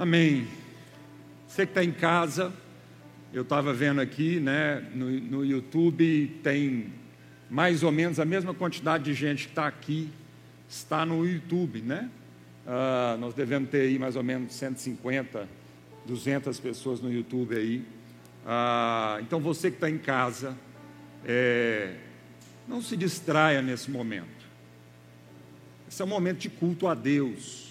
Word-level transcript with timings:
Amém. 0.00 0.48
Você 1.46 1.66
que 1.66 1.72
está 1.72 1.84
em 1.84 1.92
casa, 1.92 2.50
eu 3.34 3.42
estava 3.42 3.70
vendo 3.70 4.00
aqui, 4.00 4.40
né, 4.40 4.80
no, 4.94 5.10
no 5.10 5.44
YouTube 5.44 6.40
tem 6.42 6.90
mais 7.50 7.82
ou 7.82 7.92
menos 7.92 8.18
a 8.18 8.24
mesma 8.24 8.54
quantidade 8.54 9.04
de 9.04 9.12
gente 9.12 9.44
que 9.44 9.50
está 9.50 9.66
aqui, 9.66 10.08
está 10.66 11.04
no 11.04 11.26
YouTube, 11.26 11.82
né? 11.82 12.08
Ah, 12.66 13.18
nós 13.20 13.34
devemos 13.34 13.68
ter 13.68 13.82
aí 13.82 13.98
mais 13.98 14.16
ou 14.16 14.22
menos 14.22 14.54
150, 14.54 15.46
200 16.06 16.58
pessoas 16.60 17.02
no 17.02 17.12
YouTube 17.12 17.54
aí. 17.54 17.84
Ah, 18.46 19.18
então 19.20 19.38
você 19.38 19.70
que 19.70 19.76
está 19.76 19.90
em 19.90 19.98
casa, 19.98 20.56
é, 21.26 21.94
não 22.66 22.80
se 22.80 22.96
distraia 22.96 23.60
nesse 23.60 23.90
momento. 23.90 24.46
Esse 25.86 26.00
é 26.00 26.06
um 26.06 26.08
momento 26.08 26.38
de 26.38 26.48
culto 26.48 26.88
a 26.88 26.94
Deus. 26.94 27.69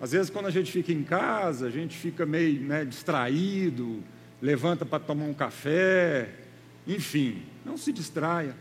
Às 0.00 0.12
vezes, 0.12 0.28
quando 0.28 0.46
a 0.46 0.50
gente 0.50 0.70
fica 0.70 0.92
em 0.92 1.02
casa, 1.02 1.66
a 1.66 1.70
gente 1.70 1.96
fica 1.96 2.26
meio 2.26 2.60
né, 2.60 2.84
distraído, 2.84 4.02
levanta 4.42 4.84
para 4.84 4.98
tomar 4.98 5.24
um 5.24 5.32
café, 5.32 6.30
enfim, 6.86 7.42
não 7.64 7.76
se 7.76 7.92
distraia. 7.92 8.54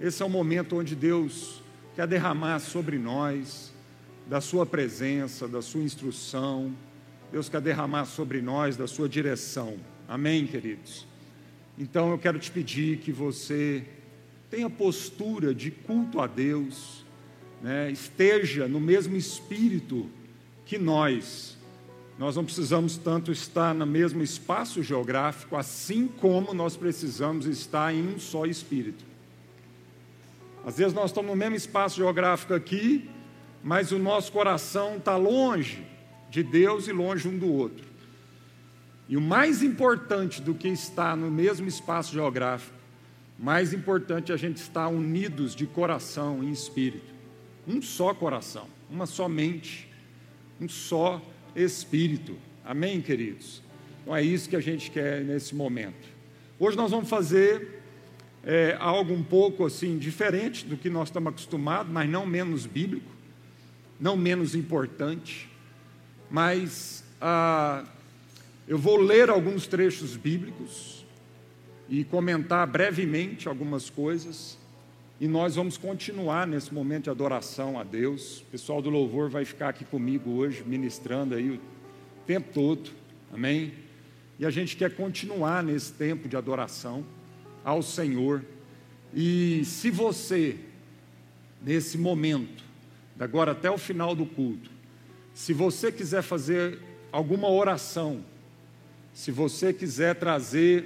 Esse 0.00 0.22
é 0.22 0.26
o 0.26 0.28
momento 0.28 0.76
onde 0.76 0.96
Deus 0.96 1.62
quer 1.94 2.06
derramar 2.06 2.58
sobre 2.58 2.98
nós 2.98 3.72
da 4.26 4.40
Sua 4.40 4.66
presença, 4.66 5.46
da 5.46 5.62
Sua 5.62 5.82
instrução. 5.82 6.74
Deus 7.30 7.48
quer 7.48 7.60
derramar 7.60 8.04
sobre 8.04 8.42
nós 8.42 8.76
da 8.76 8.86
Sua 8.86 9.08
direção. 9.08 9.76
Amém, 10.08 10.46
queridos? 10.46 11.06
Então 11.78 12.10
eu 12.10 12.18
quero 12.18 12.38
te 12.38 12.50
pedir 12.50 12.98
que 12.98 13.12
você 13.12 13.84
tenha 14.50 14.68
postura 14.68 15.54
de 15.54 15.70
culto 15.70 16.20
a 16.20 16.26
Deus, 16.26 17.04
né? 17.62 17.90
esteja 17.90 18.66
no 18.66 18.80
mesmo 18.80 19.16
espírito 19.16 20.08
que 20.68 20.76
nós, 20.76 21.56
nós 22.18 22.36
não 22.36 22.44
precisamos 22.44 22.98
tanto 22.98 23.32
estar 23.32 23.74
no 23.74 23.86
mesmo 23.86 24.22
espaço 24.22 24.82
geográfico, 24.82 25.56
assim 25.56 26.06
como 26.06 26.52
nós 26.52 26.76
precisamos 26.76 27.46
estar 27.46 27.92
em 27.94 28.06
um 28.06 28.18
só 28.18 28.44
espírito. 28.44 29.02
Às 30.66 30.76
vezes 30.76 30.92
nós 30.92 31.06
estamos 31.06 31.30
no 31.30 31.36
mesmo 31.36 31.56
espaço 31.56 31.96
geográfico 31.96 32.52
aqui, 32.52 33.08
mas 33.64 33.92
o 33.92 33.98
nosso 33.98 34.30
coração 34.30 34.98
está 34.98 35.16
longe 35.16 35.82
de 36.28 36.42
Deus 36.42 36.86
e 36.86 36.92
longe 36.92 37.26
um 37.26 37.38
do 37.38 37.50
outro. 37.50 37.86
E 39.08 39.16
o 39.16 39.22
mais 39.22 39.62
importante 39.62 40.42
do 40.42 40.54
que 40.54 40.68
estar 40.68 41.16
no 41.16 41.30
mesmo 41.30 41.66
espaço 41.66 42.12
geográfico, 42.12 42.76
mais 43.38 43.72
importante 43.72 44.32
é 44.32 44.34
a 44.34 44.38
gente 44.38 44.58
estar 44.58 44.88
unidos 44.88 45.54
de 45.54 45.66
coração 45.66 46.44
e 46.44 46.52
espírito. 46.52 47.14
Um 47.66 47.80
só 47.80 48.12
coração, 48.12 48.66
uma 48.90 49.06
só 49.06 49.30
mente, 49.30 49.87
um 50.60 50.68
só 50.68 51.22
Espírito. 51.54 52.36
Amém, 52.64 53.00
queridos? 53.00 53.62
Então 54.02 54.14
é 54.14 54.22
isso 54.22 54.48
que 54.48 54.56
a 54.56 54.60
gente 54.60 54.90
quer 54.90 55.24
nesse 55.24 55.54
momento. 55.54 56.08
Hoje 56.58 56.76
nós 56.76 56.90
vamos 56.90 57.08
fazer 57.08 57.82
é, 58.44 58.76
algo 58.78 59.12
um 59.12 59.22
pouco 59.22 59.64
assim 59.64 59.98
diferente 59.98 60.64
do 60.64 60.76
que 60.76 60.88
nós 60.88 61.08
estamos 61.08 61.30
acostumados, 61.30 61.92
mas 61.92 62.08
não 62.08 62.26
menos 62.26 62.66
bíblico, 62.66 63.10
não 63.98 64.16
menos 64.16 64.54
importante. 64.54 65.48
Mas 66.30 67.04
ah, 67.20 67.84
eu 68.66 68.78
vou 68.78 69.00
ler 69.00 69.30
alguns 69.30 69.66
trechos 69.66 70.16
bíblicos 70.16 71.04
e 71.88 72.04
comentar 72.04 72.66
brevemente 72.66 73.48
algumas 73.48 73.88
coisas. 73.88 74.58
E 75.20 75.26
nós 75.26 75.56
vamos 75.56 75.76
continuar 75.76 76.46
nesse 76.46 76.72
momento 76.72 77.04
de 77.04 77.10
adoração 77.10 77.76
a 77.76 77.82
Deus. 77.82 78.38
O 78.42 78.44
pessoal 78.52 78.80
do 78.80 78.88
louvor 78.88 79.28
vai 79.28 79.44
ficar 79.44 79.70
aqui 79.70 79.84
comigo 79.84 80.30
hoje, 80.30 80.62
ministrando 80.64 81.34
aí 81.34 81.50
o 81.50 81.60
tempo 82.24 82.52
todo. 82.54 82.90
Amém? 83.32 83.72
E 84.38 84.46
a 84.46 84.50
gente 84.50 84.76
quer 84.76 84.94
continuar 84.94 85.64
nesse 85.64 85.92
tempo 85.92 86.28
de 86.28 86.36
adoração 86.36 87.04
ao 87.64 87.82
Senhor. 87.82 88.44
E 89.12 89.64
se 89.64 89.90
você, 89.90 90.56
nesse 91.60 91.98
momento, 91.98 92.62
da 93.16 93.24
agora 93.24 93.50
até 93.50 93.68
o 93.68 93.76
final 93.76 94.14
do 94.14 94.24
culto, 94.24 94.70
se 95.34 95.52
você 95.52 95.90
quiser 95.90 96.22
fazer 96.22 96.78
alguma 97.10 97.50
oração, 97.50 98.24
se 99.12 99.32
você 99.32 99.72
quiser 99.72 100.14
trazer 100.14 100.84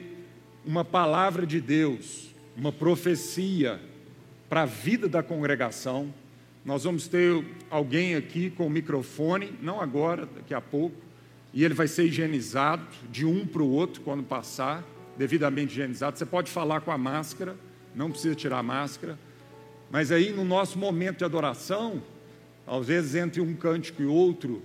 uma 0.65 0.87
palavra 0.87 1.47
de 1.47 1.61
Deus, 1.61 2.31
uma 2.57 2.73
profecia, 2.73 3.79
para 4.53 4.65
a 4.65 4.67
vida 4.67 5.09
da 5.09 5.23
congregação. 5.23 6.13
Nós 6.63 6.85
vamos 6.85 7.09
ter 7.09 7.43
alguém 7.71 8.17
aqui 8.17 8.51
com 8.51 8.67
o 8.67 8.71
microfone, 8.71 9.55
não 9.63 9.81
agora, 9.81 10.27
daqui 10.27 10.53
a 10.53 10.61
pouco, 10.61 10.95
e 11.55 11.65
ele 11.65 11.73
vai 11.73 11.89
ser 11.89 12.05
higienizado 12.05 12.85
de 13.11 13.25
um 13.25 13.47
para 13.47 13.63
o 13.63 13.71
outro 13.71 14.03
quando 14.03 14.23
passar, 14.23 14.85
devidamente 15.17 15.73
higienizado. 15.73 16.19
Você 16.19 16.27
pode 16.27 16.51
falar 16.51 16.83
com 16.83 16.91
a 16.91 16.99
máscara, 16.99 17.57
não 17.95 18.11
precisa 18.11 18.35
tirar 18.35 18.59
a 18.59 18.63
máscara, 18.63 19.19
mas 19.91 20.13
aí 20.13 20.31
no 20.31 20.45
nosso 20.45 20.79
momento 20.79 21.17
de 21.17 21.25
adoração, 21.25 22.03
às 22.67 22.87
vezes 22.87 23.15
entre 23.15 23.41
um 23.41 23.55
cântico 23.55 24.03
e 24.03 24.05
outro, 24.05 24.63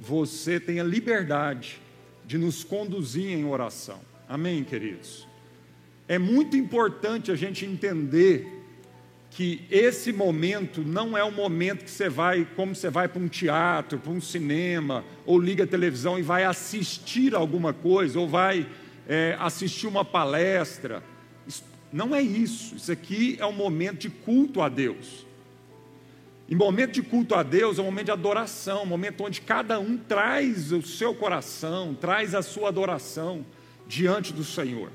você 0.00 0.58
tem 0.58 0.80
a 0.80 0.82
liberdade 0.82 1.78
de 2.26 2.38
nos 2.38 2.64
conduzir 2.64 3.28
em 3.32 3.44
oração. 3.44 4.00
Amém, 4.26 4.64
queridos? 4.64 5.28
É 6.08 6.18
muito 6.18 6.56
importante 6.56 7.30
a 7.30 7.36
gente 7.36 7.66
entender 7.66 8.55
que 9.36 9.66
esse 9.70 10.14
momento 10.14 10.80
não 10.80 11.14
é 11.14 11.22
o 11.22 11.30
momento 11.30 11.84
que 11.84 11.90
você 11.90 12.08
vai, 12.08 12.48
como 12.56 12.74
você 12.74 12.88
vai 12.88 13.06
para 13.06 13.20
um 13.20 13.28
teatro, 13.28 13.98
para 13.98 14.10
um 14.10 14.18
cinema, 14.18 15.04
ou 15.26 15.38
liga 15.38 15.64
a 15.64 15.66
televisão 15.66 16.18
e 16.18 16.22
vai 16.22 16.42
assistir 16.44 17.34
alguma 17.34 17.74
coisa, 17.74 18.18
ou 18.18 18.26
vai 18.26 18.66
é, 19.06 19.36
assistir 19.38 19.88
uma 19.88 20.06
palestra. 20.06 21.02
Isso, 21.46 21.62
não 21.92 22.14
é 22.14 22.22
isso. 22.22 22.76
Isso 22.76 22.90
aqui 22.90 23.36
é 23.38 23.44
um 23.44 23.52
momento 23.52 23.98
de 23.98 24.08
culto 24.08 24.62
a 24.62 24.70
Deus. 24.70 25.26
E 26.48 26.54
momento 26.54 26.92
de 26.92 27.02
culto 27.02 27.34
a 27.34 27.42
Deus 27.42 27.78
é 27.78 27.82
um 27.82 27.84
momento 27.84 28.06
de 28.06 28.12
adoração, 28.12 28.84
um 28.84 28.86
momento 28.86 29.22
onde 29.22 29.42
cada 29.42 29.78
um 29.78 29.98
traz 29.98 30.72
o 30.72 30.80
seu 30.80 31.14
coração, 31.14 31.94
traz 31.94 32.34
a 32.34 32.40
sua 32.40 32.68
adoração 32.68 33.44
diante 33.86 34.32
do 34.32 34.42
Senhor. 34.42 34.90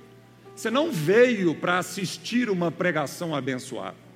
Você 0.56 0.72
não 0.72 0.92
veio 0.92 1.54
para 1.54 1.78
assistir 1.78 2.50
uma 2.50 2.72
pregação 2.72 3.36
abençoada. 3.36 4.10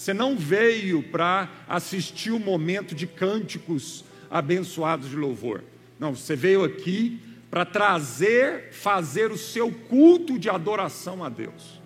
Você 0.00 0.14
não 0.14 0.34
veio 0.34 1.02
para 1.02 1.50
assistir 1.68 2.30
o 2.30 2.40
momento 2.40 2.94
de 2.94 3.06
cânticos 3.06 4.02
abençoados 4.30 5.10
de 5.10 5.16
louvor. 5.16 5.62
Não, 5.98 6.16
você 6.16 6.34
veio 6.34 6.64
aqui 6.64 7.20
para 7.50 7.66
trazer, 7.66 8.72
fazer 8.72 9.30
o 9.30 9.36
seu 9.36 9.70
culto 9.70 10.38
de 10.38 10.48
adoração 10.48 11.22
a 11.22 11.28
Deus. 11.28 11.82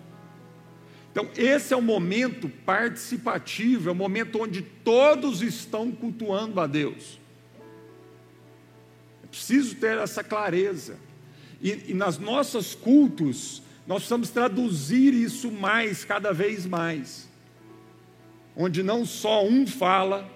Então, 1.11 1.27
esse 1.35 1.73
é 1.73 1.77
o 1.77 1.81
momento 1.81 2.47
participativo, 2.47 3.89
é 3.89 3.91
o 3.91 3.95
momento 3.95 4.41
onde 4.41 4.61
todos 4.61 5.41
estão 5.41 5.91
cultuando 5.91 6.61
a 6.61 6.67
Deus. 6.67 7.19
É 9.25 9.27
preciso 9.27 9.75
ter 9.75 9.97
essa 9.97 10.23
clareza. 10.23 10.95
E, 11.61 11.91
e 11.91 11.93
nas 11.93 12.17
nossos 12.17 12.73
cultos, 12.75 13.61
nós 13.85 13.97
precisamos 13.97 14.29
traduzir 14.29 15.13
isso 15.13 15.51
mais, 15.51 16.05
cada 16.05 16.31
vez 16.31 16.65
mais 16.65 17.34
onde 18.55 18.81
não 18.81 19.05
só 19.05 19.45
um 19.45 19.67
fala, 19.67 20.29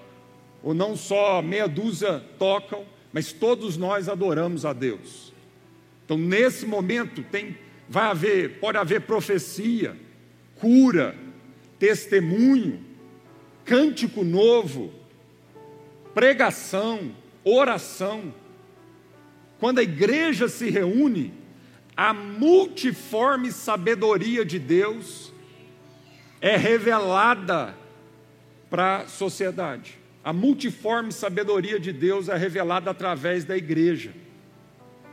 ou 0.62 0.74
não 0.74 0.96
só 0.96 1.42
meia 1.42 1.68
dúzia 1.68 2.24
tocam, 2.38 2.86
mas 3.14 3.32
todos 3.32 3.78
nós 3.78 4.10
adoramos 4.10 4.66
a 4.66 4.74
Deus. 4.74 5.34
Então, 6.06 6.18
nesse 6.18 6.66
momento, 6.66 7.24
tem, 7.24 7.58
vai 7.88 8.06
haver, 8.06 8.60
pode 8.60 8.78
haver 8.78 9.02
profecia, 9.02 9.96
cura, 10.56 11.16
testemunho, 11.78 12.84
cântico 13.64 14.24
novo, 14.24 14.92
pregação, 16.14 17.12
oração. 17.44 18.34
Quando 19.60 19.80
a 19.80 19.84
igreja 19.84 20.48
se 20.48 20.70
reúne, 20.70 21.34
a 21.96 22.14
multiforme 22.14 23.52
sabedoria 23.52 24.44
de 24.44 24.58
Deus 24.58 25.34
é 26.42 26.56
revelada 26.58 27.76
para 28.70 28.98
a 28.98 29.08
sociedade. 29.08 29.98
A 30.24 30.34
multiforme 30.34 31.12
sabedoria 31.12 31.80
de 31.80 31.92
Deus 31.92 32.30
é 32.30 32.38
revelada 32.38 32.92
através 32.92 33.46
da 33.46 33.58
igreja. 33.58 34.14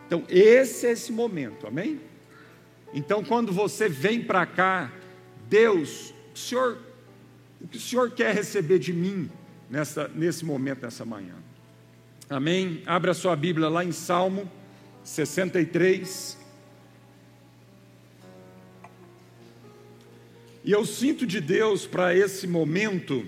Então, 0.06 0.24
esse 0.28 0.86
é 0.86 0.92
esse 0.92 1.12
momento, 1.12 1.66
amém? 1.66 2.00
Então, 2.92 3.24
quando 3.24 3.52
você 3.52 3.88
vem 3.88 4.22
para 4.22 4.46
cá, 4.46 4.92
Deus, 5.48 6.12
o 6.34 6.38
Senhor, 6.38 6.78
o 7.60 7.68
que 7.68 7.76
o 7.76 7.80
Senhor 7.80 8.10
quer 8.10 8.34
receber 8.34 8.78
de 8.78 8.92
mim 8.92 9.30
nessa, 9.70 10.08
nesse 10.08 10.44
momento, 10.44 10.82
nessa 10.82 11.04
manhã? 11.04 11.34
Amém? 12.28 12.82
Abra 12.86 13.14
sua 13.14 13.36
Bíblia 13.36 13.68
lá 13.68 13.84
em 13.84 13.92
Salmo 13.92 14.50
63. 15.04 16.36
E 20.64 20.72
eu 20.72 20.84
sinto 20.84 21.24
de 21.24 21.40
Deus 21.40 21.86
para 21.86 22.14
esse 22.14 22.46
momento 22.46 23.24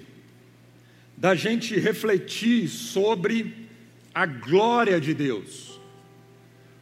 da 1.18 1.34
gente 1.34 1.76
refletir 1.78 2.68
sobre 2.68 3.68
a 4.14 4.24
glória 4.24 5.00
de 5.00 5.12
Deus. 5.12 5.66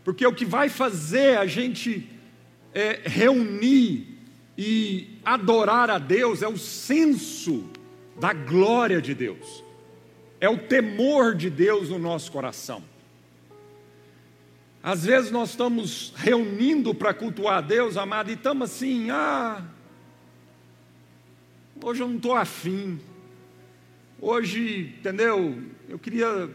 porque 0.05 0.25
o 0.25 0.33
que 0.33 0.45
vai 0.45 0.69
fazer 0.69 1.37
a 1.37 1.47
gente 1.47 2.09
é, 2.73 3.01
reunir 3.05 4.21
e 4.57 5.19
adorar 5.25 5.91
a 5.91 5.99
Deus 5.99 6.43
é 6.43 6.49
o 6.49 6.57
senso 6.57 7.69
da 8.21 8.33
glória 8.33 9.03
de 9.03 9.15
Deus, 9.15 9.65
é 10.41 10.49
o 10.49 10.59
temor 10.59 11.35
de 11.35 11.51
Deus 11.51 11.89
no 11.89 11.99
nosso 11.99 12.31
coração. 12.31 12.85
Às 14.81 15.05
vezes 15.05 15.33
nós 15.33 15.51
estamos 15.51 16.13
reunindo 16.15 16.95
para 16.95 17.13
cultuar 17.13 17.59
a 17.59 17.61
Deus, 17.61 17.97
amado, 17.97 18.31
e 18.31 18.35
estamos 18.35 18.71
assim, 18.71 19.11
ah, 19.11 19.65
hoje 21.83 22.01
eu 22.01 22.09
não 22.09 22.17
estou 22.17 22.37
afim, 22.37 23.01
hoje, 24.21 24.95
entendeu? 24.99 25.63
Eu 25.89 25.99
queria 25.99 26.49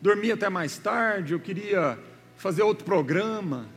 dormir 0.00 0.32
até 0.32 0.48
mais 0.48 0.78
tarde, 0.78 1.32
eu 1.32 1.40
queria 1.40 1.98
fazer 2.36 2.62
outro 2.62 2.84
programa, 2.84 3.68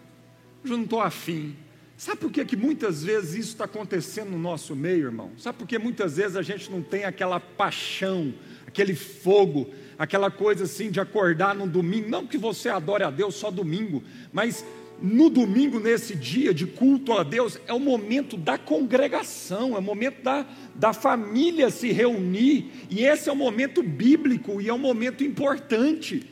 hoje 0.63 0.73
eu 0.73 0.77
não 0.77 0.85
estou 0.85 1.01
afim. 1.01 1.55
Sabe 1.97 2.19
por 2.19 2.31
que, 2.31 2.43
que 2.45 2.55
muitas 2.55 3.03
vezes 3.03 3.35
isso 3.35 3.49
está 3.49 3.65
acontecendo 3.65 4.31
no 4.31 4.39
nosso 4.39 4.75
meio, 4.75 5.05
irmão? 5.05 5.31
Sabe 5.37 5.59
por 5.59 5.67
que 5.67 5.77
muitas 5.77 6.17
vezes 6.17 6.35
a 6.35 6.41
gente 6.41 6.71
não 6.71 6.81
tem 6.81 7.03
aquela 7.03 7.39
paixão, 7.39 8.33
aquele 8.65 8.95
fogo, 8.95 9.69
aquela 9.99 10.31
coisa 10.31 10.63
assim 10.63 10.89
de 10.89 10.99
acordar 10.99 11.53
no 11.53 11.67
domingo? 11.67 12.09
Não 12.09 12.25
que 12.25 12.39
você 12.39 12.69
adore 12.69 13.03
a 13.03 13.11
Deus 13.11 13.35
só 13.35 13.51
domingo, 13.51 14.03
mas 14.33 14.65
no 15.01 15.29
domingo, 15.29 15.79
nesse 15.79 16.15
dia 16.15 16.53
de 16.53 16.67
culto 16.67 17.13
a 17.13 17.23
Deus, 17.23 17.59
é 17.67 17.73
o 17.73 17.79
momento 17.79 18.37
da 18.37 18.57
congregação, 18.57 19.75
é 19.75 19.79
o 19.79 19.81
momento 19.81 20.21
da, 20.21 20.45
da 20.75 20.93
família 20.93 21.69
se 21.69 21.91
reunir, 21.91 22.71
e 22.89 23.03
esse 23.03 23.27
é 23.27 23.31
o 23.31 23.35
momento 23.35 23.81
bíblico 23.81 24.61
e 24.61 24.69
é 24.69 24.73
um 24.73 24.77
momento 24.77 25.23
importante. 25.23 26.27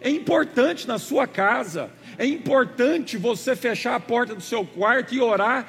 É 0.00 0.10
importante 0.10 0.86
na 0.86 0.98
sua 0.98 1.26
casa, 1.26 1.90
é 2.16 2.26
importante 2.26 3.16
você 3.16 3.54
fechar 3.56 3.94
a 3.94 4.00
porta 4.00 4.34
do 4.34 4.40
seu 4.40 4.64
quarto 4.64 5.14
e 5.14 5.20
orar 5.20 5.66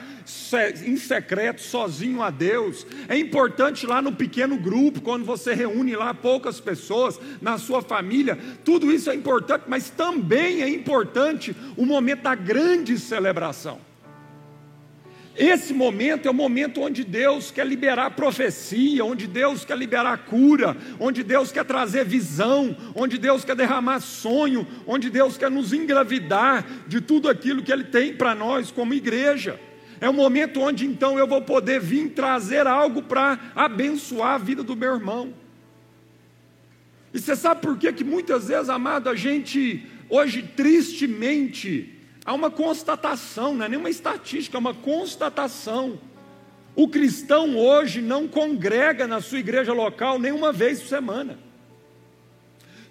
em 0.85 0.97
secreto, 0.97 1.61
sozinho 1.61 2.21
a 2.21 2.29
Deus. 2.29 2.85
É 3.07 3.17
importante 3.17 3.85
lá 3.85 4.01
no 4.01 4.11
pequeno 4.11 4.57
grupo, 4.57 5.01
quando 5.01 5.25
você 5.25 5.53
reúne 5.53 5.95
lá 5.95 6.13
poucas 6.13 6.59
pessoas, 6.59 7.19
na 7.41 7.57
sua 7.57 7.81
família. 7.81 8.37
Tudo 8.63 8.91
isso 8.91 9.09
é 9.09 9.15
importante, 9.15 9.63
mas 9.67 9.89
também 9.89 10.61
é 10.61 10.69
importante 10.69 11.55
o 11.75 11.85
momento 11.85 12.23
da 12.23 12.35
grande 12.35 12.97
celebração. 12.97 13.88
Esse 15.39 15.73
momento 15.73 16.27
é 16.27 16.31
o 16.31 16.33
momento 16.33 16.81
onde 16.81 17.01
Deus 17.05 17.49
quer 17.49 17.65
liberar 17.65 18.11
profecia, 18.11 19.05
onde 19.05 19.25
Deus 19.25 19.63
quer 19.63 19.77
liberar 19.77 20.25
cura, 20.25 20.75
onde 20.99 21.23
Deus 21.23 21.49
quer 21.49 21.63
trazer 21.63 22.03
visão, 22.03 22.75
onde 22.93 23.17
Deus 23.17 23.45
quer 23.45 23.55
derramar 23.55 24.01
sonho, 24.01 24.67
onde 24.85 25.09
Deus 25.09 25.37
quer 25.37 25.49
nos 25.49 25.71
engravidar 25.71 26.65
de 26.89 26.99
tudo 26.99 27.29
aquilo 27.29 27.63
que 27.63 27.71
Ele 27.71 27.85
tem 27.85 28.13
para 28.13 28.35
nós 28.35 28.69
como 28.69 28.93
igreja. 28.93 29.57
É 30.01 30.09
o 30.09 30.13
momento 30.13 30.59
onde 30.59 30.85
então 30.85 31.17
eu 31.17 31.25
vou 31.25 31.41
poder 31.41 31.79
vir 31.79 32.09
trazer 32.09 32.67
algo 32.67 33.01
para 33.01 33.39
abençoar 33.55 34.33
a 34.33 34.37
vida 34.37 34.61
do 34.61 34.75
meu 34.75 34.95
irmão. 34.95 35.33
E 37.13 37.19
você 37.19 37.33
sabe 37.33 37.61
por 37.61 37.77
que, 37.77 37.93
que 37.93 38.03
muitas 38.03 38.49
vezes, 38.49 38.67
amado, 38.67 39.07
a 39.07 39.15
gente 39.15 39.87
hoje 40.09 40.43
tristemente 40.53 41.97
Há 42.29 42.33
uma 42.35 42.51
constatação, 42.51 43.55
não 43.55 43.65
é 43.65 43.69
nenhuma 43.69 43.89
estatística, 43.89 44.55
é 44.55 44.59
uma 44.59 44.75
constatação. 44.75 45.99
O 46.75 46.87
cristão 46.87 47.57
hoje 47.57 48.03
não 48.03 48.27
congrega 48.27 49.07
na 49.07 49.19
sua 49.19 49.39
igreja 49.39 49.73
local 49.73 50.19
nenhuma 50.19 50.53
vez 50.53 50.79
por 50.79 50.89
semana. 50.89 51.39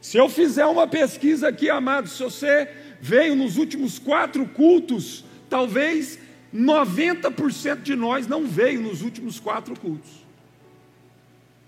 Se 0.00 0.16
eu 0.16 0.28
fizer 0.28 0.66
uma 0.66 0.88
pesquisa 0.88 1.46
aqui, 1.46 1.70
amado, 1.70 2.08
se 2.08 2.20
você 2.20 2.68
veio 3.00 3.36
nos 3.36 3.56
últimos 3.58 3.96
quatro 3.96 4.44
cultos, 4.44 5.24
talvez 5.48 6.18
90% 6.52 7.82
de 7.82 7.94
nós 7.94 8.26
não 8.26 8.44
veio 8.44 8.80
nos 8.80 9.02
últimos 9.02 9.38
quatro 9.38 9.78
cultos. 9.78 10.10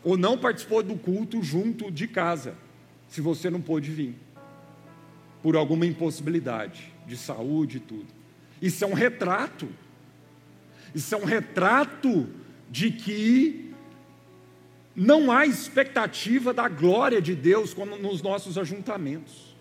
Ou 0.03 0.17
não 0.17 0.37
participou 0.37 0.83
do 0.83 0.97
culto 0.97 1.41
junto 1.41 1.89
de 1.89 2.09
casa, 2.09 2.57
se 3.07 3.21
você 3.21 3.49
não 3.49 3.61
pôde 3.61 3.93
vir, 3.93 4.17
por 5.41 5.55
alguma 5.55 5.87
impossibilidade 5.87 6.90
de 7.07 7.17
saúde 7.17 7.79
e 7.79 7.81
tudo. 7.81 8.07
Isso 8.61 8.85
é 8.85 8.87
um 8.87 8.93
retrato. 8.93 9.69
Isso 10.95 11.15
é 11.15 11.19
um 11.19 11.25
retrato 11.25 12.29
de 12.71 12.91
que 12.91 13.73
não 14.95 15.31
há 15.31 15.47
expectativa 15.47 16.53
da 16.53 16.69
glória 16.69 17.23
de 17.23 17.35
Deus 17.35 17.75
nos 17.75 18.23
nossos 18.23 18.59
ajuntamentos. 18.59 19.57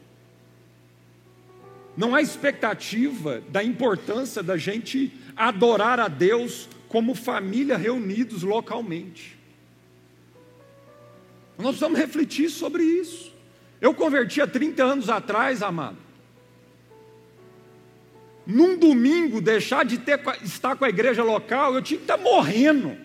Não 1.96 2.16
há 2.16 2.22
expectativa 2.22 3.42
da 3.50 3.64
importância 3.64 4.42
da 4.42 4.58
gente 4.58 5.12
adorar 5.36 6.00
a 6.00 6.08
Deus 6.08 6.68
como 6.88 7.14
família 7.14 7.78
reunidos 7.78 8.44
localmente. 8.44 9.38
Nós 11.58 11.72
precisamos 11.72 12.00
refletir 12.00 12.50
sobre 12.50 12.84
isso. 12.84 13.34
Eu 13.82 13.94
converti 13.94 14.42
há 14.42 14.48
30 14.48 14.84
anos 14.84 15.10
atrás, 15.10 15.62
amado 15.62 16.09
num 18.50 18.80
domingo, 18.80 19.40
deixar 19.40 19.86
de 19.86 20.00
ter, 20.00 20.20
estar 20.44 20.76
com 20.76 20.84
a 20.84 20.90
igreja 20.90 21.24
local, 21.24 21.76
eu 21.76 21.84
tinha 21.84 22.00
que 22.00 22.04
estar 22.04 22.18
morrendo. 22.18 22.98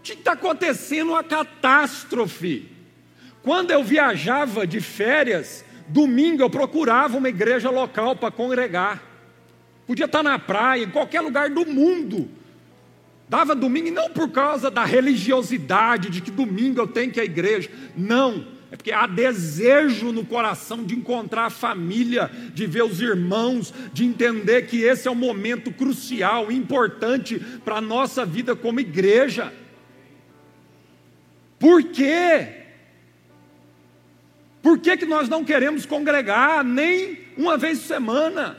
Tinha 0.00 0.14
que 0.14 0.20
estar 0.20 0.32
acontecendo 0.32 1.10
uma 1.10 1.24
catástrofe. 1.24 2.70
Quando 3.42 3.72
eu 3.72 3.82
viajava 3.82 4.64
de 4.68 4.80
férias, 4.80 5.64
domingo 5.88 6.44
eu 6.44 6.48
procurava 6.48 7.18
uma 7.18 7.28
igreja 7.28 7.70
local 7.70 8.14
para 8.14 8.30
congregar. 8.30 9.02
Podia 9.84 10.06
estar 10.06 10.22
na 10.22 10.38
praia, 10.38 10.84
em 10.84 10.90
qualquer 10.90 11.22
lugar 11.22 11.50
do 11.50 11.66
mundo. 11.66 12.30
Dava 13.28 13.52
domingo, 13.52 13.88
e 13.88 13.90
não 13.90 14.10
por 14.10 14.30
causa 14.30 14.70
da 14.70 14.84
religiosidade, 14.84 16.08
de 16.08 16.20
que 16.20 16.30
domingo 16.30 16.80
eu 16.80 16.86
tenho 16.86 17.10
que 17.10 17.18
ir 17.18 17.22
à 17.22 17.24
igreja. 17.24 17.68
Não 17.96 18.59
é 18.70 18.76
porque 18.76 18.92
há 18.92 19.06
desejo 19.06 20.12
no 20.12 20.24
coração 20.24 20.84
de 20.84 20.94
encontrar 20.94 21.46
a 21.46 21.50
família, 21.50 22.30
de 22.54 22.66
ver 22.66 22.84
os 22.84 23.00
irmãos, 23.00 23.74
de 23.92 24.04
entender 24.04 24.66
que 24.66 24.82
esse 24.82 25.08
é 25.08 25.10
um 25.10 25.16
momento 25.16 25.72
crucial, 25.72 26.52
importante 26.52 27.40
para 27.64 27.76
a 27.76 27.80
nossa 27.80 28.24
vida 28.24 28.54
como 28.54 28.78
igreja. 28.78 29.52
Por 31.58 31.82
quê? 31.82 32.58
Por 34.62 34.78
que, 34.78 34.96
que 34.98 35.06
nós 35.06 35.28
não 35.28 35.44
queremos 35.44 35.84
congregar 35.84 36.62
nem 36.62 37.18
uma 37.36 37.56
vez 37.56 37.80
por 37.80 37.86
semana? 37.86 38.56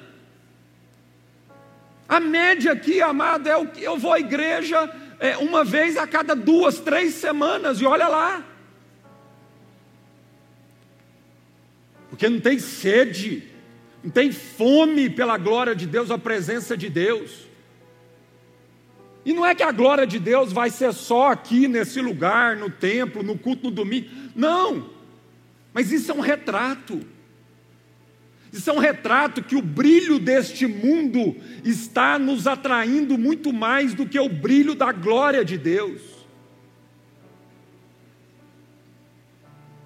A 2.10 2.20
média 2.20 2.74
aqui, 2.74 3.02
amado, 3.02 3.48
é 3.48 3.56
o 3.56 3.68
que 3.68 3.82
eu 3.82 3.98
vou 3.98 4.12
à 4.12 4.20
igreja 4.20 4.92
é, 5.22 5.38
uma 5.38 5.64
vez 5.64 5.96
a 5.96 6.06
cada 6.06 6.36
duas, 6.36 6.80
três 6.80 7.14
semanas, 7.14 7.80
e 7.80 7.86
olha 7.86 8.08
lá. 8.08 8.51
Porque 12.22 12.30
não 12.30 12.40
tem 12.40 12.60
sede, 12.60 13.42
não 14.04 14.12
tem 14.12 14.32
fome 14.32 15.10
pela 15.10 15.40
glória 15.40 15.76
de 15.76 15.88
Deus, 15.88 16.12
a 16.12 16.20
presença 16.20 16.78
de 16.78 16.88
Deus. 16.88 17.48
E 19.26 19.34
não 19.34 19.44
é 19.44 19.56
que 19.56 19.64
a 19.64 19.72
glória 19.72 20.06
de 20.06 20.20
Deus 20.20 20.54
vai 20.54 20.70
ser 20.70 20.94
só 20.94 21.32
aqui 21.32 21.68
nesse 21.68 22.00
lugar, 22.00 22.56
no 22.56 22.70
templo, 22.70 23.24
no 23.24 23.40
culto 23.40 23.64
no 23.64 23.72
domingo. 23.72 24.08
Não. 24.36 24.92
Mas 25.74 25.92
isso 25.92 26.12
é 26.12 26.14
um 26.14 26.20
retrato. 26.20 27.02
Isso 28.54 28.70
é 28.70 28.74
um 28.74 28.78
retrato 28.78 29.42
que 29.42 29.56
o 29.56 29.62
brilho 29.62 30.20
deste 30.20 30.68
mundo 30.68 31.36
está 31.66 32.20
nos 32.20 32.46
atraindo 32.46 33.18
muito 33.18 33.52
mais 33.52 33.96
do 33.96 34.06
que 34.06 34.20
o 34.20 34.30
brilho 34.30 34.76
da 34.76 34.92
glória 34.92 35.44
de 35.44 35.58
Deus. 35.58 36.11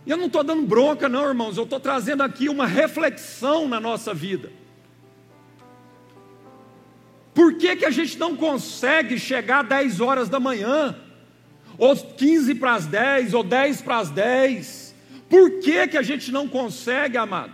E 0.06 0.12
eu 0.12 0.18
não 0.18 0.28
estou 0.28 0.44
dando 0.44 0.62
bronca, 0.62 1.10
não, 1.10 1.28
irmãos, 1.28 1.58
eu 1.58 1.64
estou 1.64 1.80
trazendo 1.80 2.22
aqui 2.22 2.48
uma 2.48 2.68
reflexão 2.68 3.68
na 3.68 3.80
nossa 3.80 4.14
vida. 4.14 4.52
Por 7.34 7.56
que, 7.56 7.76
que 7.76 7.86
a 7.86 7.92
gente 7.92 8.18
não 8.18 8.36
consegue 8.36 9.20
chegar 9.20 9.62
às 9.64 9.68
10 9.68 10.00
horas 10.00 10.30
da 10.30 10.40
manhã? 10.40 10.96
Ou 11.78 11.96
15 11.96 12.56
para 12.56 12.76
as 12.76 12.86
10, 12.86 13.34
ou 13.34 13.44
10 13.44 13.82
para 13.82 13.98
as 13.98 14.10
10? 14.10 14.96
Por 15.28 15.60
que, 15.60 15.88
que 15.88 15.98
a 15.98 16.02
gente 16.02 16.32
não 16.32 16.48
consegue, 16.48 17.18
amado? 17.18 17.52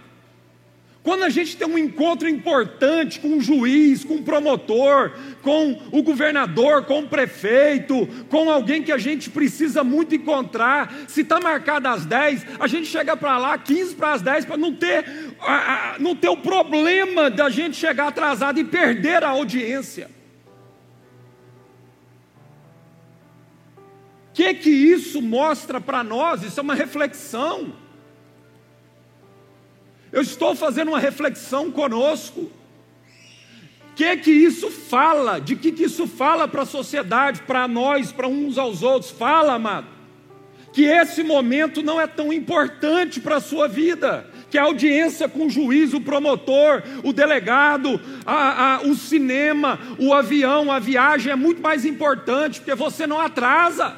Quando 1.03 1.23
a 1.23 1.29
gente 1.29 1.57
tem 1.57 1.67
um 1.67 1.79
encontro 1.79 2.29
importante 2.29 3.19
com 3.19 3.29
um 3.29 3.41
juiz, 3.41 4.03
com 4.03 4.15
um 4.15 4.23
promotor, 4.23 5.11
com 5.41 5.81
o 5.91 6.03
governador, 6.03 6.85
com 6.85 6.99
o 6.99 7.07
prefeito, 7.07 8.07
com 8.29 8.51
alguém 8.51 8.83
que 8.83 8.91
a 8.91 8.99
gente 8.99 9.27
precisa 9.27 9.83
muito 9.83 10.13
encontrar, 10.13 10.93
se 11.07 11.21
está 11.21 11.39
marcado 11.39 11.87
às 11.87 12.05
10, 12.05 12.45
a 12.59 12.67
gente 12.67 12.85
chega 12.85 13.17
para 13.17 13.35
lá 13.39 13.57
15 13.57 13.95
para 13.95 14.13
as 14.13 14.21
10 14.21 14.45
para 14.45 14.57
não 14.57 14.75
ter, 14.75 15.03
não 15.99 16.15
ter 16.15 16.29
o 16.29 16.37
problema 16.37 17.31
da 17.31 17.49
gente 17.49 17.75
chegar 17.77 18.09
atrasado 18.09 18.59
e 18.59 18.63
perder 18.63 19.23
a 19.23 19.29
audiência. 19.29 20.07
O 24.29 24.33
que, 24.33 24.53
que 24.53 24.69
isso 24.69 25.19
mostra 25.19 25.81
para 25.81 26.03
nós? 26.03 26.43
Isso 26.43 26.59
é 26.59 26.63
uma 26.63 26.75
reflexão. 26.75 27.80
Eu 30.11 30.21
estou 30.21 30.55
fazendo 30.55 30.89
uma 30.89 30.99
reflexão 30.99 31.71
conosco. 31.71 32.41
O 32.41 33.93
que 33.95 34.17
que 34.17 34.31
isso 34.31 34.69
fala? 34.69 35.39
De 35.39 35.55
que 35.55 35.71
que 35.71 35.83
isso 35.83 36.07
fala 36.07 36.47
para 36.47 36.63
a 36.63 36.65
sociedade, 36.65 37.41
para 37.43 37.67
nós, 37.67 38.11
para 38.11 38.27
uns 38.27 38.57
aos 38.57 38.83
outros? 38.83 39.11
Fala, 39.11 39.53
amado. 39.53 39.87
Que 40.73 40.83
esse 40.85 41.23
momento 41.23 41.81
não 41.83 41.99
é 41.99 42.07
tão 42.07 42.31
importante 42.31 43.19
para 43.19 43.37
a 43.37 43.41
sua 43.41 43.67
vida 43.67 44.29
que 44.51 44.57
a 44.57 44.63
audiência 44.63 45.29
com 45.29 45.45
o 45.45 45.49
juiz, 45.49 45.93
o 45.93 46.01
promotor, 46.01 46.83
o 47.05 47.13
delegado, 47.13 48.01
a, 48.25 48.75
a, 48.75 48.81
o 48.81 48.93
cinema, 48.95 49.79
o 49.97 50.13
avião, 50.13 50.69
a 50.69 50.77
viagem 50.77 51.31
é 51.31 51.35
muito 51.37 51.61
mais 51.61 51.85
importante, 51.85 52.59
porque 52.59 52.75
você 52.75 53.07
não 53.07 53.17
atrasa. 53.17 53.95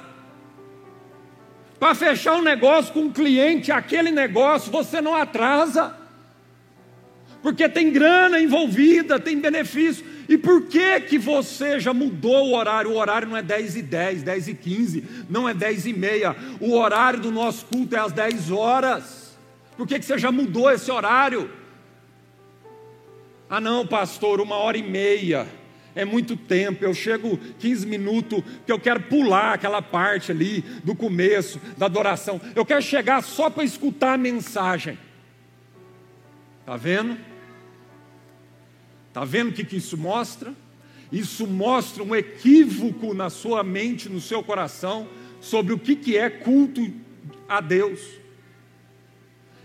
Para 1.80 1.96
fechar 1.96 2.36
um 2.36 2.44
negócio 2.44 2.94
com 2.94 3.02
um 3.02 3.12
cliente, 3.12 3.72
aquele 3.72 4.12
negócio, 4.12 4.72
você 4.72 5.02
não 5.02 5.16
atrasa. 5.16 6.03
Porque 7.44 7.68
tem 7.68 7.92
grana 7.92 8.40
envolvida, 8.40 9.20
tem 9.20 9.38
benefício. 9.38 10.06
E 10.30 10.38
por 10.38 10.66
que 10.66 11.02
que 11.02 11.20
você 11.20 11.78
já 11.78 11.94
mudou 11.94 12.48
o 12.48 12.56
horário? 12.56 12.92
O 12.92 12.96
horário 12.96 13.28
não 13.28 13.36
é 13.36 13.44
10 13.44 13.76
e 13.76 13.82
10, 13.82 14.24
10 14.24 14.48
e 14.48 14.54
15, 14.54 15.04
não 15.30 15.48
é 15.48 15.54
10 15.54 15.86
e 15.88 15.94
meia. 15.94 16.34
O 16.62 16.74
horário 16.74 17.20
do 17.20 17.30
nosso 17.30 17.66
culto 17.66 17.98
é 17.98 18.00
às 18.00 18.14
10 18.14 18.50
horas. 18.50 19.38
Por 19.76 19.86
que, 19.86 20.00
que 20.00 20.06
você 20.06 20.18
já 20.18 20.32
mudou 20.32 20.72
esse 20.72 20.90
horário? 20.90 21.52
Ah, 23.50 23.60
não, 23.60 23.86
pastor, 23.86 24.40
uma 24.40 24.56
hora 24.56 24.78
e 24.78 24.84
meia. 24.84 25.46
É 25.94 26.06
muito 26.06 26.38
tempo, 26.38 26.84
eu 26.84 26.94
chego 26.94 27.38
15 27.60 27.86
minutos, 27.86 28.42
porque 28.42 28.72
eu 28.72 28.80
quero 28.80 29.02
pular 29.02 29.54
aquela 29.54 29.82
parte 29.82 30.32
ali 30.32 30.62
do 30.84 30.96
começo, 30.96 31.60
da 31.78 31.88
adoração. 31.88 32.40
Eu 32.56 32.66
quero 32.66 32.82
chegar 32.82 33.22
só 33.22 33.50
para 33.50 33.66
escutar 33.66 34.14
a 34.14 34.18
mensagem. 34.18 34.98
Está 36.62 36.78
vendo? 36.78 37.33
Está 39.14 39.24
vendo 39.24 39.50
o 39.50 39.54
que, 39.54 39.64
que 39.64 39.76
isso 39.78 39.96
mostra? 39.96 40.56
Isso 41.12 41.46
mostra 41.46 42.02
um 42.02 42.16
equívoco 42.16 43.14
na 43.14 43.30
sua 43.30 43.64
mente, 43.64 44.10
no 44.10 44.20
seu 44.20 44.42
coração, 44.42 45.08
sobre 45.40 45.72
o 45.72 45.78
que, 45.78 45.96
que 45.96 46.18
é 46.18 46.32
culto 46.32 46.92
a 47.48 47.62
Deus. 47.62 48.00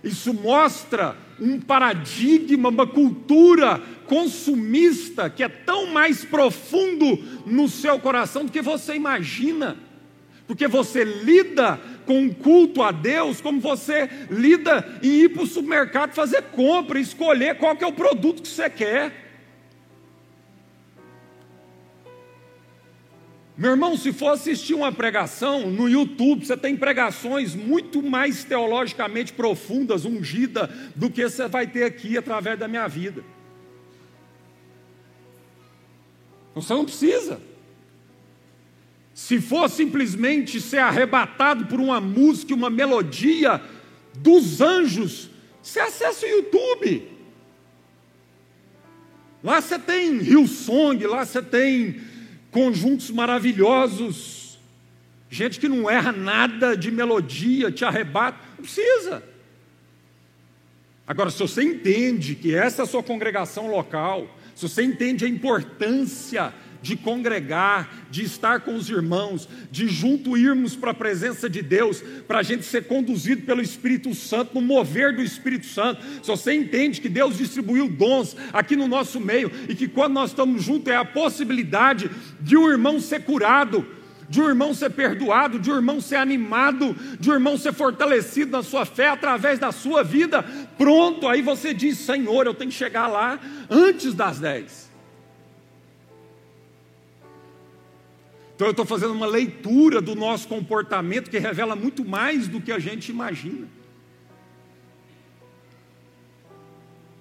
Isso 0.05 0.35
mostra 0.35 1.17
um 1.41 1.59
paradigma, 1.59 2.69
uma 2.69 2.87
cultura 2.87 3.81
consumista 4.05 5.31
que 5.31 5.43
é 5.43 5.49
tão 5.49 5.87
mais 5.87 6.27
profundo 6.27 7.17
no 7.47 7.71
seu 7.71 7.99
coração 7.99 8.45
do 8.45 8.53
que 8.53 8.61
você 8.61 8.97
imagina. 8.97 9.79
Porque 10.47 10.69
você 10.69 11.05
lida 11.05 11.81
com 12.05 12.27
o 12.27 12.35
culto 12.35 12.83
a 12.83 12.93
Deus 12.93 13.41
como 13.41 13.63
você 13.63 14.11
lida 14.31 14.87
em 15.03 15.23
ir 15.23 15.31
para 15.31 15.45
o 15.45 15.47
supermercado 15.47 16.13
fazer 16.13 16.43
compra, 16.53 17.01
escolher 17.01 17.57
qual 17.57 17.75
que 17.75 17.83
é 17.83 17.87
o 17.87 17.95
produto 17.95 18.43
que 18.43 18.49
você 18.49 18.69
quer. 18.69 19.28
Meu 23.59 23.73
irmão, 23.73 23.97
se 23.97 24.13
for 24.13 24.29
assistir 24.29 24.73
uma 24.73 24.93
pregação 24.93 25.69
no 25.69 25.89
YouTube, 25.89 26.47
você 26.47 26.57
tem 26.57 26.77
pregações 26.77 27.57
muito 27.57 28.01
mais 28.01 28.45
teologicamente 28.45 29.33
profundas, 29.33 30.05
ungidas, 30.05 30.71
do 30.95 31.11
que 31.11 31.29
você 31.29 31.49
vai 31.49 31.67
ter 31.67 31.83
aqui 31.83 32.17
através 32.17 32.57
da 32.57 32.69
minha 32.69 32.87
vida. 32.87 33.25
Você 36.55 36.73
não 36.73 36.85
precisa. 36.85 37.41
Se 39.13 39.41
for 39.41 39.69
simplesmente 39.69 40.61
ser 40.61 40.79
arrebatado 40.79 41.67
por 41.67 41.81
uma 41.81 42.01
música, 42.01 42.55
uma 42.55 42.71
melodia 42.71 43.61
dos 44.15 44.61
anjos, 44.61 45.31
você 45.61 45.81
acessa 45.81 46.25
o 46.25 46.29
YouTube. 46.29 47.11
Lá 49.43 49.61
você 49.61 49.81
tem 49.81 50.19
Hillsong, 50.19 51.05
lá 51.09 51.27
você 51.27 51.43
tem 51.43 52.01
conjuntos 52.51 53.11
maravilhosos, 53.11 54.59
gente 55.31 55.61
que 55.61 55.69
não 55.69 55.89
erra 55.89 56.13
nada 56.13 56.77
de 56.77 56.91
melodia, 56.91 57.71
te 57.71 57.85
arrebata, 57.85 58.39
não 58.57 58.65
precisa. 58.65 59.23
Agora, 61.07 61.31
se 61.31 61.39
você 61.39 61.63
entende 61.63 62.35
que 62.35 62.55
essa 62.55 62.83
é 62.83 62.85
a 62.85 62.87
sua 62.87 63.03
congregação 63.03 63.71
local, 63.71 64.29
se 64.55 64.69
você 64.69 64.83
entende 64.83 65.25
a 65.25 65.29
importância 65.29 66.53
de 66.83 66.97
congregar, 66.97 68.07
de 68.11 68.25
estar 68.25 68.61
com 68.61 68.75
os 68.75 68.89
irmãos, 68.89 69.49
de 69.71 69.89
junto 69.89 70.37
irmos 70.37 70.77
para 70.77 70.93
a 70.93 70.95
presença 70.95 71.49
de 71.49 71.63
Deus, 71.63 72.03
para 72.27 72.39
a 72.39 72.43
gente 72.43 72.65
ser 72.65 72.87
conduzido 72.87 73.43
pelo 73.43 73.61
Espírito 73.61 74.15
Santo, 74.15 74.55
no 74.55 74.61
mover 74.61 75.15
do 75.15 75.23
Espírito 75.23 75.67
Santo. 75.67 76.03
Se 76.23 76.29
você 76.29 76.55
entende 76.55 77.01
que 77.01 77.09
Deus 77.09 77.39
distribuiu 77.39 77.89
dons 77.89 78.37
aqui 78.53 78.77
no 78.77 78.89
nosso 78.89 79.21
meio 79.21 79.51
e 79.69 79.75
que 79.75 79.89
quando 79.89 80.15
nós 80.15 80.31
estamos 80.31 80.63
juntos 80.63 80.93
é 80.93 80.97
a 80.97 81.05
possibilidade 81.05 82.11
de 82.41 82.57
um 82.57 82.71
irmão 82.71 83.01
ser 83.01 83.23
curado, 83.25 83.87
de 84.29 84.41
um 84.41 84.49
irmão 84.49 84.75
ser 84.75 84.91
perdoado, 84.91 85.59
de 85.59 85.71
um 85.71 85.77
irmão 85.77 86.01
ser 86.01 86.17
animado, 86.17 86.95
de 87.19 87.31
um 87.31 87.35
irmão 87.35 87.57
ser 87.57 87.73
fortalecido 87.73 88.53
na 88.53 88.63
sua 88.63 88.85
fé 88.85 89.09
através 89.09 89.59
da 89.59 89.73
sua 89.73 90.05
vida, 90.05 90.43
pronto, 90.77 91.27
aí 91.27 91.41
você 91.41 91.73
diz: 91.73 91.99
Senhor, 91.99 92.47
eu 92.47 92.55
tenho 92.55 92.71
que 92.71 92.77
chegar 92.77 93.07
lá 93.07 93.41
antes 93.71 94.15
das 94.15 94.39
dez. 94.39 94.88
Então 98.59 98.67
eu 98.67 98.73
estou 98.73 98.85
fazendo 98.85 99.13
uma 99.13 99.25
leitura 99.25 100.01
do 100.01 100.17
nosso 100.17 100.49
comportamento 100.49 101.31
que 101.31 101.39
revela 101.39 101.77
muito 101.77 102.05
mais 102.05 102.49
do 102.49 102.61
que 102.61 102.73
a 102.73 102.79
gente 102.81 103.09
imagina. 103.09 103.69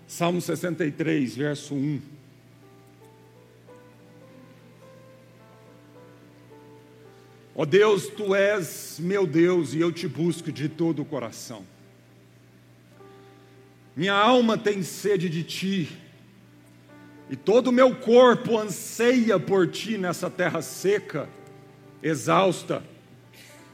Salmo 0.08 0.42
63, 0.42 1.36
verso 1.36 1.76
1. 1.76 2.02
Ó 7.54 7.62
oh 7.62 7.66
Deus, 7.68 8.08
tu 8.08 8.34
és 8.34 8.98
meu 9.00 9.28
Deus 9.28 9.76
e 9.76 9.80
eu 9.80 9.92
te 9.92 10.08
busco 10.08 10.52
de 10.52 10.68
todo 10.68 11.04
o 11.04 11.06
coração. 11.06 11.64
Minha 13.96 14.16
alma 14.16 14.58
tem 14.58 14.82
sede 14.82 15.30
de 15.30 15.44
ti 15.44 16.07
e 17.30 17.36
todo 17.36 17.68
o 17.68 17.74
meu 17.74 17.96
corpo 17.96 18.58
anseia 18.58 19.40
por 19.40 19.68
ti 19.68 19.98
nessa 19.98 20.30
terra 20.30 20.62
seca, 20.62 21.28
exausta 22.02 22.84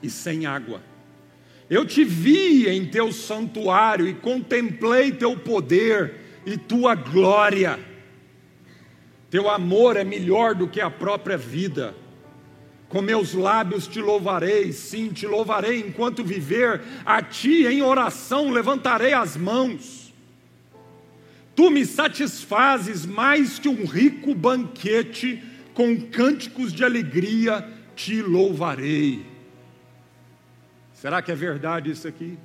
e 0.02 0.10
sem 0.10 0.46
água. 0.46 0.82
Eu 1.70 1.86
te 1.86 2.04
vi 2.04 2.68
em 2.68 2.86
teu 2.86 3.12
santuário 3.12 4.08
e 4.08 4.14
contemplei 4.14 5.12
teu 5.12 5.38
poder 5.38 6.16
e 6.46 6.58
tua 6.58 6.96
glória. 6.96 7.80
Teu 9.30 9.50
amor 9.50 9.98
é 9.98 10.04
melhor 10.04 10.54
do 10.56 10.68
que 10.68 10.82
a 10.82 10.90
própria 10.90 11.38
vida. 11.38 11.96
Com 12.90 13.02
meus 13.02 13.34
lábios 13.34 13.88
te 13.88 14.00
louvarei, 14.00 14.72
sim, 14.72 15.10
te 15.10 15.26
louvarei 15.26 15.80
enquanto 15.80 16.24
viver. 16.24 16.82
A 17.06 17.22
ti 17.22 17.66
em 17.66 17.82
oração 17.82 18.52
levantarei 18.52 19.14
as 19.14 19.36
mãos. 19.36 20.03
Tu 21.56 21.70
me 21.70 21.86
satisfazes 21.86 23.06
mais 23.06 23.60
que 23.60 23.70
um 23.70 23.86
rico 23.86 24.34
banquete, 24.34 25.44
com 25.74 26.00
cânticos 26.10 26.72
de 26.72 26.84
alegria 26.84 27.68
te 27.96 28.22
louvarei. 28.22 29.26
Será 30.94 31.22
que 31.22 31.32
é 31.32 31.36
verdade 31.36 31.92
isso 31.92 32.08
aqui? 32.08 32.38